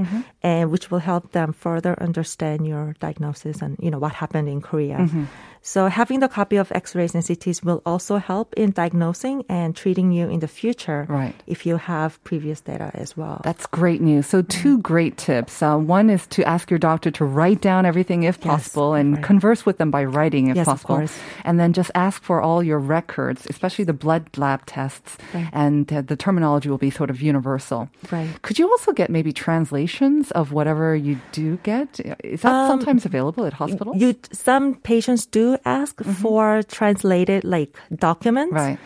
And 0.44 0.70
which 0.72 0.91
will 0.91 1.00
help 1.00 1.32
them 1.32 1.54
further 1.54 1.96
understand 2.04 2.68
your 2.68 2.94
diagnosis 3.00 3.62
and 3.62 3.78
you 3.80 3.89
know 3.89 4.00
what 4.00 4.12
happened 4.12 4.50
in 4.50 4.60
Korea. 4.60 4.98
Mm-hmm. 4.98 5.24
So 5.67 5.88
having 5.88 6.19
the 6.19 6.28
copy 6.30 6.58
of 6.58 6.71
X-rays 6.71 7.15
and 7.15 7.23
CTs 7.23 7.63
will 7.63 7.82
also 7.88 8.17
help 8.17 8.54
in 8.54 8.69
diagnosing 8.69 9.43
and 9.49 9.75
treating 9.75 10.12
you 10.12 10.30
in 10.30 10.39
the 10.39 10.47
future. 10.47 11.08
Right. 11.10 11.34
If 11.47 11.65
you 11.65 11.78
have 11.78 12.23
previous 12.23 12.62
data 12.62 12.91
as 12.93 13.17
well. 13.17 13.41
That's 13.43 13.65
great 13.65 13.99
news. 13.99 14.28
So, 14.28 14.43
two 14.43 14.78
great 14.78 15.17
tips. 15.17 15.63
Uh, 15.63 15.78
one 15.78 16.12
is 16.12 16.28
to 16.38 16.43
ask 16.47 16.69
your 16.69 16.78
doctor 16.78 17.10
to 17.17 17.25
write 17.25 17.62
down 17.62 17.84
everything 17.84 18.23
if 18.23 18.38
Yes, 18.38 18.45
possible 18.45 18.93
and 18.93 19.15
right. 19.15 19.23
converse 19.23 19.65
with 19.65 19.80
them 19.80 19.89
by 19.89 20.04
writing 20.06 20.49
if 20.49 20.56
Yes, 20.56 20.67
of 20.67 20.73
possible. 20.86 20.95
course. 20.97 21.17
And 21.43 21.60
then 21.60 21.73
just 21.73 21.89
ask 21.95 22.21
for 22.21 22.41
all 22.41 22.62
your 22.62 22.78
records, 22.78 23.47
especially 23.49 23.86
the 23.86 23.93
blood 23.97 24.38
lab 24.38 24.67
tests, 24.67 25.17
right. 25.34 25.49
and 25.51 25.91
uh, 25.91 26.04
the 26.06 26.15
terminology 26.15 26.69
will 26.69 26.78
be 26.78 26.91
sort 26.91 27.10
of 27.10 27.23
universal. 27.23 27.89
Right. 28.12 28.30
Could 28.43 28.60
you 28.60 28.69
also 28.69 28.93
get 28.93 29.10
maybe 29.10 29.34
translations 29.34 30.30
of 30.38 30.51
whatever 30.51 30.95
you 30.95 31.19
do 31.32 31.58
get? 31.63 31.99
Is 32.23 32.41
that 32.41 32.54
um, 32.54 32.69
sometimes 32.69 33.04
available 33.04 33.45
at 33.45 33.54
hospitals? 33.54 33.97
You 33.97 34.13
some 34.32 34.75
patients 34.75 35.25
do 35.25 35.55
ask 35.65 35.98
mm-hmm. 35.98 36.12
for 36.13 36.63
translated 36.63 37.44
like 37.44 37.76
documents. 37.96 38.54
Right. 38.54 38.80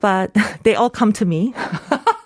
But 0.00 0.34
they 0.64 0.74
all 0.74 0.90
come 0.90 1.12
to 1.14 1.24
me. 1.24 1.54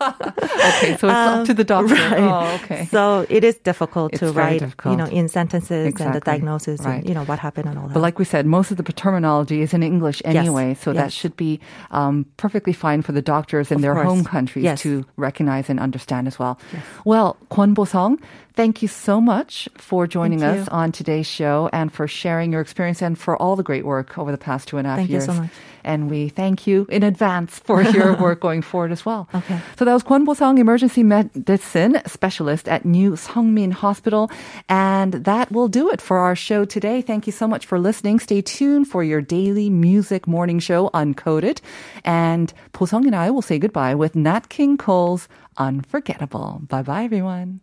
okay, 0.00 0.96
so 0.98 1.08
it's 1.08 1.16
um, 1.16 1.40
up 1.40 1.46
to 1.46 1.54
the 1.54 1.64
doctor. 1.64 1.94
Right. 1.94 2.18
Oh, 2.18 2.60
okay. 2.62 2.86
So 2.86 3.26
it 3.28 3.44
is 3.44 3.56
difficult 3.56 4.12
it's 4.12 4.20
to 4.20 4.32
write, 4.32 4.60
difficult. 4.60 4.92
you 4.92 4.96
know, 4.96 5.06
in 5.06 5.28
sentences 5.28 5.86
exactly. 5.86 6.06
and 6.06 6.14
the 6.14 6.20
diagnosis 6.20 6.80
right. 6.80 6.98
and 6.98 7.08
you 7.08 7.14
know 7.14 7.24
what 7.24 7.38
happened 7.38 7.68
and 7.68 7.78
all 7.78 7.88
that. 7.88 7.94
But 7.94 8.00
like 8.00 8.18
we 8.18 8.24
said, 8.24 8.46
most 8.46 8.70
of 8.70 8.76
the 8.76 8.84
terminology 8.84 9.62
is 9.62 9.72
in 9.74 9.82
English 9.82 10.22
anyway, 10.24 10.68
yes. 10.68 10.80
so 10.80 10.92
yes. 10.92 11.02
that 11.02 11.12
should 11.12 11.36
be 11.36 11.60
um, 11.90 12.26
perfectly 12.36 12.72
fine 12.72 13.02
for 13.02 13.12
the 13.12 13.22
doctors 13.22 13.70
in 13.70 13.76
of 13.76 13.82
their 13.82 13.94
course. 13.94 14.06
home 14.06 14.24
countries 14.24 14.64
yes. 14.64 14.80
to 14.80 15.04
recognize 15.16 15.68
and 15.68 15.80
understand 15.80 16.26
as 16.26 16.38
well. 16.38 16.58
Well, 17.04 17.36
Kwon 17.50 17.74
Bo-sung, 17.74 18.18
thank 18.56 18.82
you 18.82 18.88
so 18.88 19.20
much 19.20 19.68
for 19.76 20.06
joining 20.06 20.40
thank 20.40 20.60
us 20.60 20.66
you. 20.66 20.72
on 20.72 20.90
today's 20.90 21.26
show 21.26 21.70
and 21.72 21.92
for 21.92 22.08
sharing 22.08 22.50
your 22.50 22.60
experience 22.60 23.02
and 23.02 23.18
for 23.18 23.36
all 23.36 23.54
the 23.54 23.62
great 23.62 23.84
work 23.84 24.18
over 24.18 24.32
the 24.32 24.38
past 24.38 24.68
two 24.68 24.78
and 24.78 24.86
a 24.86 24.90
half 24.90 24.98
thank 24.98 25.10
years. 25.10 25.26
you 25.26 25.34
so 25.34 25.40
much. 25.42 25.50
And 25.84 26.10
we 26.10 26.30
thank 26.30 26.66
you 26.66 26.86
in 26.90 27.04
advance 27.04 27.60
for 27.60 27.80
your 27.96 28.16
work 28.16 28.40
going 28.40 28.62
forward 28.62 28.90
as 28.90 29.06
well. 29.06 29.28
Okay. 29.32 29.60
So 29.78 29.84
that 29.84 29.92
was 29.92 30.02
Kwon 30.02 30.24
Bo-sung, 30.24 30.58
emergency 30.58 31.04
medicine 31.04 32.02
specialist 32.06 32.66
at 32.68 32.84
New 32.84 33.12
Sungmin 33.12 33.72
Hospital. 33.72 34.28
And 34.68 35.12
that 35.12 35.52
will 35.52 35.68
do 35.68 35.88
it 35.90 36.00
for 36.00 36.18
our 36.18 36.34
show 36.34 36.64
today. 36.64 37.02
Thank 37.02 37.28
you 37.28 37.32
so 37.32 37.46
much 37.46 37.66
for 37.66 37.78
listening. 37.78 38.18
Stay 38.18 38.42
tuned 38.42 38.88
for 38.88 39.04
your 39.04 39.20
daily 39.20 39.70
music 39.70 40.26
morning 40.26 40.58
show, 40.58 40.88
Uncoded. 40.90 41.60
And 42.04 42.52
Bo-sung 42.72 43.06
and 43.06 43.14
I 43.14 43.30
will 43.30 43.42
say 43.42 43.60
goodbye 43.60 43.94
with 43.94 44.16
Nat 44.16 44.48
King 44.48 44.76
Cole's 44.76 45.28
Unforgettable. 45.56 46.62
Bye 46.68 46.82
bye, 46.82 47.04
everyone. 47.04 47.60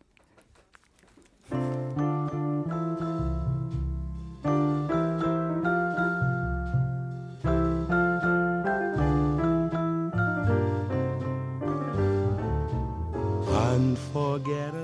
Unforgettable. 13.73 14.82